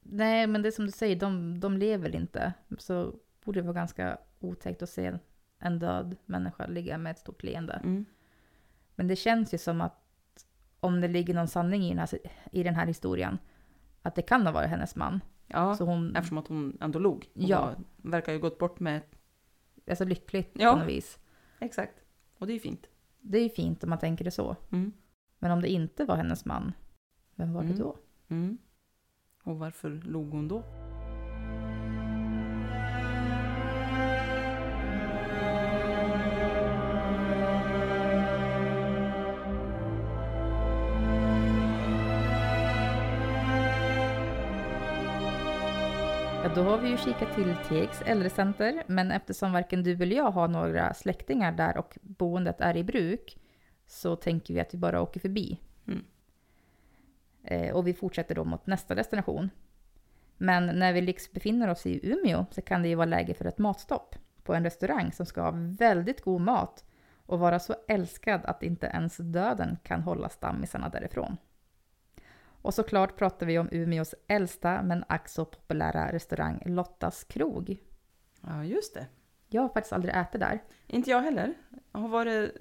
nej 0.00 0.46
men 0.46 0.62
det 0.62 0.68
är 0.68 0.72
som 0.72 0.86
du 0.86 0.92
säger, 0.92 1.16
de, 1.16 1.60
de 1.60 1.76
lever 1.76 2.16
inte. 2.16 2.52
Så 2.78 3.14
borde 3.44 3.60
det 3.60 3.66
vara 3.66 3.74
ganska 3.74 4.18
otäckt 4.40 4.82
att 4.82 4.90
se 4.90 5.18
en 5.58 5.78
död 5.78 6.16
människa 6.26 6.66
ligga 6.66 6.98
med 6.98 7.10
ett 7.10 7.18
stort 7.18 7.42
leende. 7.42 7.72
Mm. 7.72 8.04
Men 8.94 9.08
det 9.08 9.16
känns 9.16 9.54
ju 9.54 9.58
som 9.58 9.80
att 9.80 9.96
om 10.80 11.00
det 11.00 11.08
ligger 11.08 11.34
någon 11.34 11.48
sanning 11.48 11.82
i 11.82 11.88
den 11.88 11.98
här, 11.98 12.08
i 12.52 12.62
den 12.62 12.74
här 12.74 12.86
historien, 12.86 13.38
att 14.02 14.14
det 14.14 14.22
kan 14.22 14.46
ha 14.46 14.52
varit 14.52 14.68
hennes 14.70 14.96
man. 14.96 15.20
Ja, 15.46 15.74
Så 15.76 15.84
hon 15.84 16.16
eftersom 16.16 16.38
att 16.38 16.48
hon 16.48 16.78
ändå 16.80 16.98
log. 16.98 17.16
Och 17.34 17.40
Ja. 17.42 17.74
verkar 17.96 18.32
ju 18.32 18.38
gått 18.38 18.58
bort 18.58 18.80
med... 18.80 19.00
är 19.90 19.94
så 19.94 20.04
lyckligt 20.04 20.50
Ja. 20.52 20.72
på 20.72 20.78
något 20.78 20.88
vis. 20.88 21.18
Exakt. 21.58 21.94
Och 22.38 22.46
det 22.46 22.52
är 22.52 22.54
ju 22.54 22.60
fint. 22.60 22.86
Det 23.20 23.38
är 23.38 23.42
ju 23.42 23.48
fint 23.50 23.84
om 23.84 23.90
man 23.90 23.98
tänker 23.98 24.24
det 24.24 24.30
så. 24.30 24.56
Mm. 24.72 24.92
Men 25.38 25.50
om 25.50 25.60
det 25.62 25.68
inte 25.68 26.04
var 26.04 26.16
hennes 26.16 26.44
man, 26.44 26.72
vem 27.34 27.52
var 27.52 27.62
Mm. 27.62 27.72
det 27.76 27.82
då? 27.82 27.96
Mm. 28.28 28.58
Och 29.42 29.58
varför 29.58 29.90
log 29.90 30.30
hon 30.30 30.48
då? 30.48 30.62
Då 46.60 46.66
har 46.66 46.78
vi 46.78 46.88
ju 46.88 46.96
kikat 46.96 47.34
till 47.34 47.56
Tegs 47.68 48.02
äldrecenter, 48.02 48.82
men 48.86 49.10
eftersom 49.10 49.52
varken 49.52 49.82
du 49.82 49.92
eller 49.92 50.16
jag 50.16 50.30
har 50.30 50.48
några 50.48 50.94
släktingar 50.94 51.52
där 51.52 51.76
och 51.76 51.98
boendet 52.02 52.60
är 52.60 52.76
i 52.76 52.84
bruk 52.84 53.38
så 53.86 54.16
tänker 54.16 54.54
vi 54.54 54.60
att 54.60 54.74
vi 54.74 54.78
bara 54.78 55.02
åker 55.02 55.20
förbi. 55.20 55.60
Mm. 55.86 56.04
Eh, 57.44 57.74
och 57.76 57.86
vi 57.86 57.94
fortsätter 57.94 58.34
då 58.34 58.44
mot 58.44 58.66
nästa 58.66 58.94
destination. 58.94 59.50
Men 60.36 60.66
när 60.66 60.92
vi 60.92 61.00
liksom 61.00 61.30
befinner 61.34 61.68
oss 61.68 61.86
i 61.86 62.12
Umeå 62.12 62.46
så 62.50 62.62
kan 62.62 62.82
det 62.82 62.88
ju 62.88 62.94
vara 62.94 63.06
läge 63.06 63.34
för 63.34 63.44
ett 63.44 63.58
matstopp 63.58 64.16
på 64.42 64.54
en 64.54 64.64
restaurang 64.64 65.12
som 65.12 65.26
ska 65.26 65.42
ha 65.42 65.52
väldigt 65.54 66.20
god 66.20 66.40
mat 66.40 66.84
och 67.26 67.38
vara 67.38 67.58
så 67.58 67.74
älskad 67.88 68.40
att 68.44 68.62
inte 68.62 68.86
ens 68.86 69.16
döden 69.16 69.78
kan 69.82 70.02
hålla 70.02 70.28
stammisarna 70.28 70.88
därifrån. 70.88 71.36
Och 72.62 72.74
såklart 72.74 73.16
pratar 73.16 73.46
vi 73.46 73.58
om 73.58 73.68
Umeås 73.72 74.14
äldsta 74.28 74.82
men 74.82 75.04
ack 75.08 75.28
så 75.28 75.44
populära 75.44 76.12
restaurang 76.12 76.62
Lottas 76.66 77.24
krog. 77.24 77.76
Ja, 78.40 78.64
just 78.64 78.94
det. 78.94 79.06
Jag 79.48 79.62
har 79.62 79.68
faktiskt 79.68 79.92
aldrig 79.92 80.14
ätit 80.16 80.40
där. 80.40 80.62
Inte 80.86 81.10
jag 81.10 81.20
heller. 81.20 81.54
Jag 81.92 82.00
har 82.00 82.08
varit, 82.08 82.52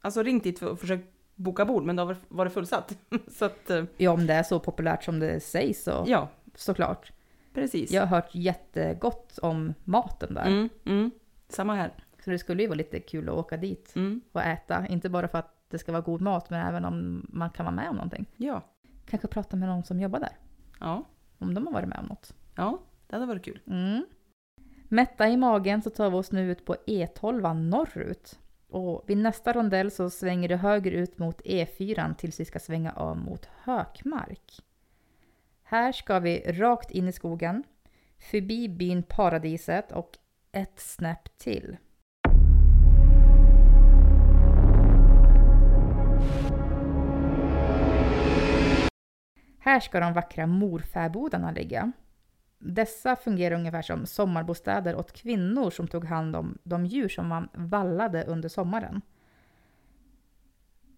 alltså 0.00 0.22
ringt 0.22 0.44
dit 0.44 0.62
och 0.62 0.80
försökt 0.80 1.08
boka 1.34 1.64
bord, 1.64 1.84
men 1.84 1.96
det 1.96 2.02
har 2.02 2.16
varit 2.28 2.52
fullsatt. 2.52 2.98
så 3.28 3.44
att, 3.44 3.70
eh, 3.70 3.84
Ja, 3.96 4.10
om 4.10 4.26
det 4.26 4.34
är 4.34 4.42
så 4.42 4.60
populärt 4.60 5.04
som 5.04 5.18
det 5.20 5.40
sägs 5.40 5.84
så 5.84 6.04
ja, 6.06 6.28
såklart. 6.54 7.12
precis. 7.54 7.90
Jag 7.90 8.00
har 8.02 8.06
hört 8.06 8.34
jättegott 8.34 9.38
om 9.42 9.74
maten 9.84 10.34
där. 10.34 10.46
Mm, 10.46 10.68
mm. 10.84 11.10
Samma 11.48 11.74
här. 11.74 11.92
Så 12.24 12.30
det 12.30 12.38
skulle 12.38 12.62
ju 12.62 12.68
vara 12.68 12.76
lite 12.76 13.00
kul 13.00 13.28
att 13.28 13.34
åka 13.34 13.56
dit 13.56 13.92
Mm. 13.96 14.20
och 14.32 14.42
äta. 14.42 14.86
Inte 14.86 15.08
bara 15.08 15.28
för 15.28 15.38
att 15.38 15.54
det 15.68 15.78
ska 15.78 15.92
vara 15.92 16.02
god 16.02 16.20
mat, 16.20 16.50
men 16.50 16.66
även 16.66 16.84
om 16.84 17.26
man 17.28 17.50
kan 17.50 17.64
vara 17.66 17.74
med 17.74 17.88
om 17.88 17.96
någonting. 17.96 18.26
Ja. 18.36 18.62
Kanske 19.10 19.28
prata 19.28 19.56
med 19.56 19.68
någon 19.68 19.84
som 19.84 20.00
jobbar 20.00 20.20
där. 20.20 20.36
Ja. 20.80 21.04
Om 21.38 21.54
de 21.54 21.66
har 21.66 21.74
varit 21.74 21.88
med 21.88 21.98
om 21.98 22.06
något. 22.06 22.34
Ja, 22.54 22.82
det 23.06 23.16
hade 23.16 23.26
varit 23.26 23.44
kul. 23.44 23.60
Mm. 23.66 24.04
Mätta 24.88 25.28
i 25.28 25.36
magen 25.36 25.82
så 25.82 25.90
tar 25.90 26.10
vi 26.10 26.16
oss 26.16 26.32
nu 26.32 26.52
ut 26.52 26.64
på 26.64 26.74
E12 26.86 27.54
norrut. 27.54 28.38
Och 28.68 29.04
vid 29.06 29.16
nästa 29.16 29.52
rondell 29.52 29.90
så 29.90 30.10
svänger 30.10 30.48
det 30.48 30.56
höger 30.56 30.92
ut 30.92 31.18
mot 31.18 31.40
E4 31.40 32.14
tills 32.14 32.40
vi 32.40 32.44
ska 32.44 32.58
svänga 32.58 32.92
av 32.92 33.16
mot 33.16 33.46
Hökmark. 33.46 34.60
Här 35.62 35.92
ska 35.92 36.18
vi 36.18 36.52
rakt 36.52 36.90
in 36.90 37.08
i 37.08 37.12
skogen, 37.12 37.64
förbi 38.30 38.68
byn 38.68 39.02
Paradiset 39.02 39.92
och 39.92 40.18
ett 40.52 40.80
snäpp 40.80 41.38
till. 41.38 41.76
Här 49.62 49.80
ska 49.80 50.00
de 50.00 50.12
vackra 50.12 50.46
morfäbodarna 50.46 51.50
ligga. 51.50 51.92
Dessa 52.58 53.16
fungerar 53.16 53.54
ungefär 53.54 53.82
som 53.82 54.06
sommarbostäder 54.06 54.96
åt 54.96 55.12
kvinnor 55.12 55.70
som 55.70 55.88
tog 55.88 56.04
hand 56.04 56.36
om 56.36 56.58
de 56.62 56.86
djur 56.86 57.08
som 57.08 57.28
man 57.28 57.48
vallade 57.54 58.24
under 58.24 58.48
sommaren. 58.48 59.02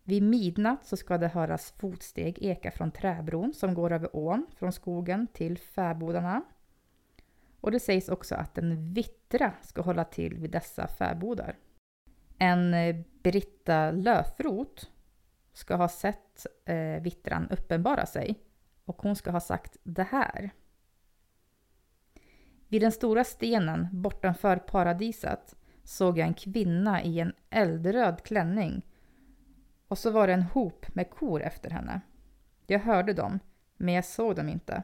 Vid 0.05 0.23
midnatt 0.23 0.87
så 0.87 0.97
ska 0.97 1.19
det 1.19 1.29
höras 1.29 1.75
fotsteg 1.79 2.39
eka 2.41 2.71
från 2.71 2.91
träbron 2.91 3.53
som 3.55 3.75
går 3.75 3.93
över 3.93 4.17
ån 4.17 4.47
från 4.59 4.73
skogen 4.73 5.27
till 5.27 5.59
fäbodarna. 5.59 6.43
Och 7.61 7.71
det 7.71 7.81
sägs 7.81 8.09
också 8.09 8.35
att 8.35 8.59
en 8.59 8.93
vittra 8.93 9.53
ska 9.63 9.83
hålla 9.83 10.05
till 10.05 10.39
vid 10.39 10.51
dessa 10.51 10.87
fäbodar. 10.87 11.57
En 12.39 12.75
Britta 13.23 13.91
Löfrot 13.91 14.91
ska 15.53 15.77
ha 15.77 15.89
sett 15.89 16.47
eh, 16.65 17.03
vittran 17.03 17.49
uppenbara 17.51 18.07
sig 18.07 18.41
och 18.85 19.03
hon 19.03 19.17
ska 19.17 19.31
ha 19.31 19.41
sagt 19.41 19.77
det 19.83 20.03
här. 20.03 20.51
Vid 22.69 22.83
den 22.83 22.93
stora 22.93 23.25
stenen 23.25 23.89
bortanför 23.93 24.57
paradiset 24.57 25.57
såg 25.85 26.19
jag 26.19 26.27
en 26.27 26.35
kvinna 26.35 27.03
i 27.03 27.21
en 27.21 27.33
eldröd 27.51 28.23
klänning 28.23 28.83
och 29.89 29.99
så 29.99 30.11
var 30.11 30.27
det 30.27 30.33
en 30.33 30.43
hop 30.43 30.95
med 30.95 31.11
kor 31.11 31.43
efter 31.43 31.71
henne. 31.71 32.01
Jag 32.67 32.79
hörde 32.79 33.13
dem, 33.13 33.39
men 33.77 33.95
jag 33.95 34.05
såg 34.05 34.37
dem 34.37 34.49
inte. 34.49 34.83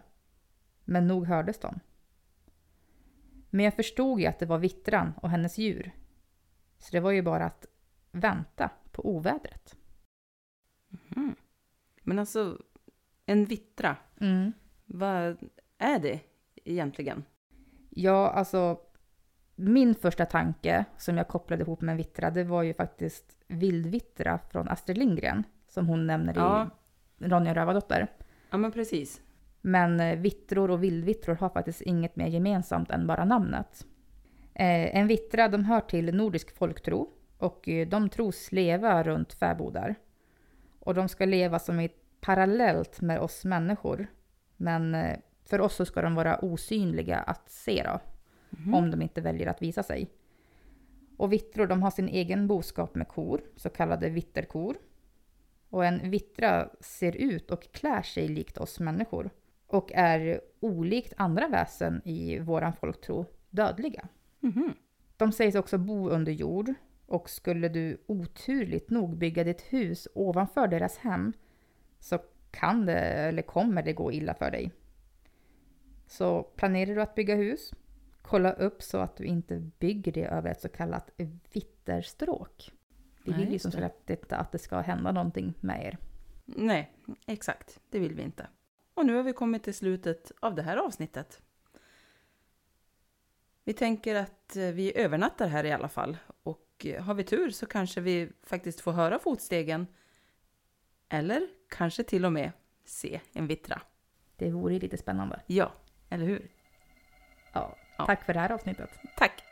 Men 0.84 1.06
nog 1.06 1.26
hördes 1.26 1.58
de. 1.58 1.80
Men 3.50 3.64
jag 3.64 3.74
förstod 3.74 4.20
ju 4.20 4.26
att 4.26 4.38
det 4.38 4.46
var 4.46 4.58
vittran 4.58 5.12
och 5.22 5.30
hennes 5.30 5.58
djur. 5.58 5.92
Så 6.78 6.88
det 6.92 7.00
var 7.00 7.10
ju 7.10 7.22
bara 7.22 7.44
att 7.44 7.66
vänta 8.10 8.70
på 8.92 9.08
ovädret. 9.08 9.76
Mm. 11.16 11.36
Men 12.02 12.18
alltså, 12.18 12.62
en 13.28 13.44
vittra, 13.44 13.96
Mm. 14.20 14.52
vad 14.86 15.36
är 15.78 15.98
det 15.98 16.20
egentligen? 16.64 17.24
Ja, 17.90 18.30
alltså 18.30 18.78
min 19.56 19.94
första 19.94 20.26
tanke 20.26 20.84
som 20.98 21.16
jag 21.16 21.28
kopplade 21.28 21.62
ihop 21.62 21.80
med 21.80 21.96
vittra, 21.96 22.30
det 22.30 22.44
var 22.44 22.62
ju 22.62 22.74
faktiskt 22.74 23.36
vildvittra 23.48 24.38
från 24.50 24.68
Astrid 24.68 24.98
Lindgren 24.98 25.44
som 25.68 25.86
hon 25.88 26.06
nämner 26.06 26.34
Ja. 26.36 26.68
i 27.18 27.24
Ronja 27.24 27.54
Rövardotter. 27.54 28.06
Ja, 28.50 28.56
men 28.56 28.72
precis. 28.72 29.20
Men 29.60 30.00
eh, 30.00 30.18
vittror 30.18 30.70
och 30.70 30.82
vildvittror 30.82 31.34
har 31.34 31.48
faktiskt 31.48 31.80
inget 31.80 32.16
mer 32.16 32.26
gemensamt 32.26 32.90
än 32.90 33.06
bara 33.06 33.24
namnet. 33.24 33.86
Eh, 34.54 34.96
en 34.96 35.06
vittra 35.06 35.48
de 35.48 35.64
hör 35.64 35.80
till 35.80 36.14
nordisk 36.14 36.56
folktro 36.56 37.08
och 37.38 37.68
eh, 37.68 37.88
de 37.88 38.08
tros 38.08 38.52
leva 38.52 39.02
runt 39.02 39.32
fäbodar. 39.32 39.94
Och 40.80 40.94
de 40.94 41.08
ska 41.08 41.24
leva 41.24 41.58
som 41.58 41.78
ett 41.78 42.02
parallellt 42.20 43.00
med 43.00 43.20
oss 43.20 43.44
människor. 43.44 44.06
Men 44.56 44.94
eh, 44.94 45.18
för 45.44 45.60
oss 45.60 45.74
så 45.74 45.84
ska 45.84 46.02
de 46.02 46.14
vara 46.14 46.38
osynliga 46.38 47.18
att 47.18 47.50
se 47.50 47.82
då, 47.82 48.00
om 48.74 48.90
de 48.90 49.02
inte 49.02 49.20
väljer 49.20 49.46
att 49.46 49.62
visa 49.62 49.82
sig. 49.82 50.10
Och 51.16 51.32
vittror 51.32 51.66
de 51.66 51.82
har 51.82 51.90
sin 51.90 52.08
egen 52.08 52.46
boskap 52.46 52.94
med 52.94 53.08
kor, 53.08 53.40
så 53.56 53.68
kallade 53.68 54.10
vitterkor. 54.10 54.76
Och 55.70 55.84
en 55.84 56.10
vittra 56.10 56.68
ser 56.80 57.16
ut 57.16 57.50
och 57.50 57.72
klär 57.72 58.02
sig 58.02 58.28
likt 58.28 58.58
oss 58.58 58.80
människor 58.80 59.30
och 59.66 59.92
är 59.94 60.40
olikt 60.60 61.12
andra 61.16 61.48
väsen 61.48 62.02
i 62.04 62.38
våran 62.38 62.72
folktro 62.72 63.26
dödliga. 63.50 64.08
Mhm. 64.40 64.74
De 65.16 65.32
sägs 65.32 65.56
också 65.56 65.78
bo 65.78 66.08
under 66.08 66.32
jord 66.32 66.74
och 67.06 67.30
skulle 67.30 67.68
du 67.68 68.04
oturligt 68.06 68.90
nog 68.90 69.16
bygga 69.16 69.44
ditt 69.44 69.60
hus 69.60 70.08
ovanför 70.14 70.68
deras 70.68 70.98
hem 70.98 71.32
så 72.00 72.18
kan 72.50 72.86
det 72.86 73.00
eller 73.00 73.42
kommer 73.42 73.82
det 73.82 73.92
gå 73.92 74.12
illa 74.12 74.34
för 74.34 74.50
dig. 74.50 74.72
Så 76.06 76.42
planerar 76.42 76.94
du 76.94 77.02
att 77.02 77.14
bygga 77.14 77.34
hus, 77.34 77.72
kolla 78.22 78.52
upp 78.52 78.82
så 78.82 78.98
att 78.98 79.16
du 79.16 79.24
inte 79.24 79.58
bygger 79.58 80.12
det 80.12 80.24
över 80.24 80.50
ett 80.50 80.60
så 80.60 80.68
kallat 80.68 81.10
vitterstråk. 81.52 82.72
Vi 83.24 83.32
vill 83.32 83.52
ju 83.52 83.58
som 83.58 83.72
sagt 83.72 84.10
inte 84.10 84.36
att 84.36 84.52
det 84.52 84.58
ska 84.58 84.80
hända 84.80 85.12
någonting 85.12 85.54
med 85.60 85.86
er. 85.86 85.98
Nej, 86.44 86.92
exakt. 87.26 87.80
Det 87.90 87.98
vill 87.98 88.14
vi 88.14 88.22
inte. 88.22 88.46
Och 88.94 89.06
nu 89.06 89.14
har 89.14 89.22
vi 89.22 89.32
kommit 89.32 89.62
till 89.62 89.74
slutet 89.74 90.32
av 90.40 90.54
det 90.54 90.62
här 90.62 90.76
avsnittet. 90.76 91.42
Vi 93.64 93.72
tänker 93.72 94.14
att 94.14 94.56
eh, 94.56 94.62
vi 94.62 94.98
övernattar 94.98 95.46
här 95.48 95.64
i 95.64 95.72
alla 95.72 95.88
fall. 95.88 96.16
Och 96.42 96.86
eh, 96.86 97.02
har 97.02 97.14
vi 97.14 97.24
tur 97.24 97.50
så 97.50 97.66
kanske 97.66 98.00
vi 98.00 98.28
faktiskt 98.42 98.80
får 98.80 98.92
höra 98.92 99.18
fotstegen. 99.18 99.86
Eller 101.08 101.48
kanske 101.68 102.02
till 102.04 102.24
och 102.24 102.32
med 102.32 102.52
se 102.84 103.20
en 103.32 103.46
vittra. 103.46 103.82
Det 104.36 104.50
vore 104.50 104.74
ju 104.74 104.80
lite 104.80 104.96
spännande. 104.98 105.40
Ja, 105.46 105.72
eller 106.08 106.24
hur? 106.26 106.50
Ja, 107.52 107.76
Ja. 107.98 108.06
tack 108.06 108.24
för 108.24 108.34
det 108.34 108.40
här 108.40 108.52
avsnittet. 108.52 108.90
Tack! 109.16 109.42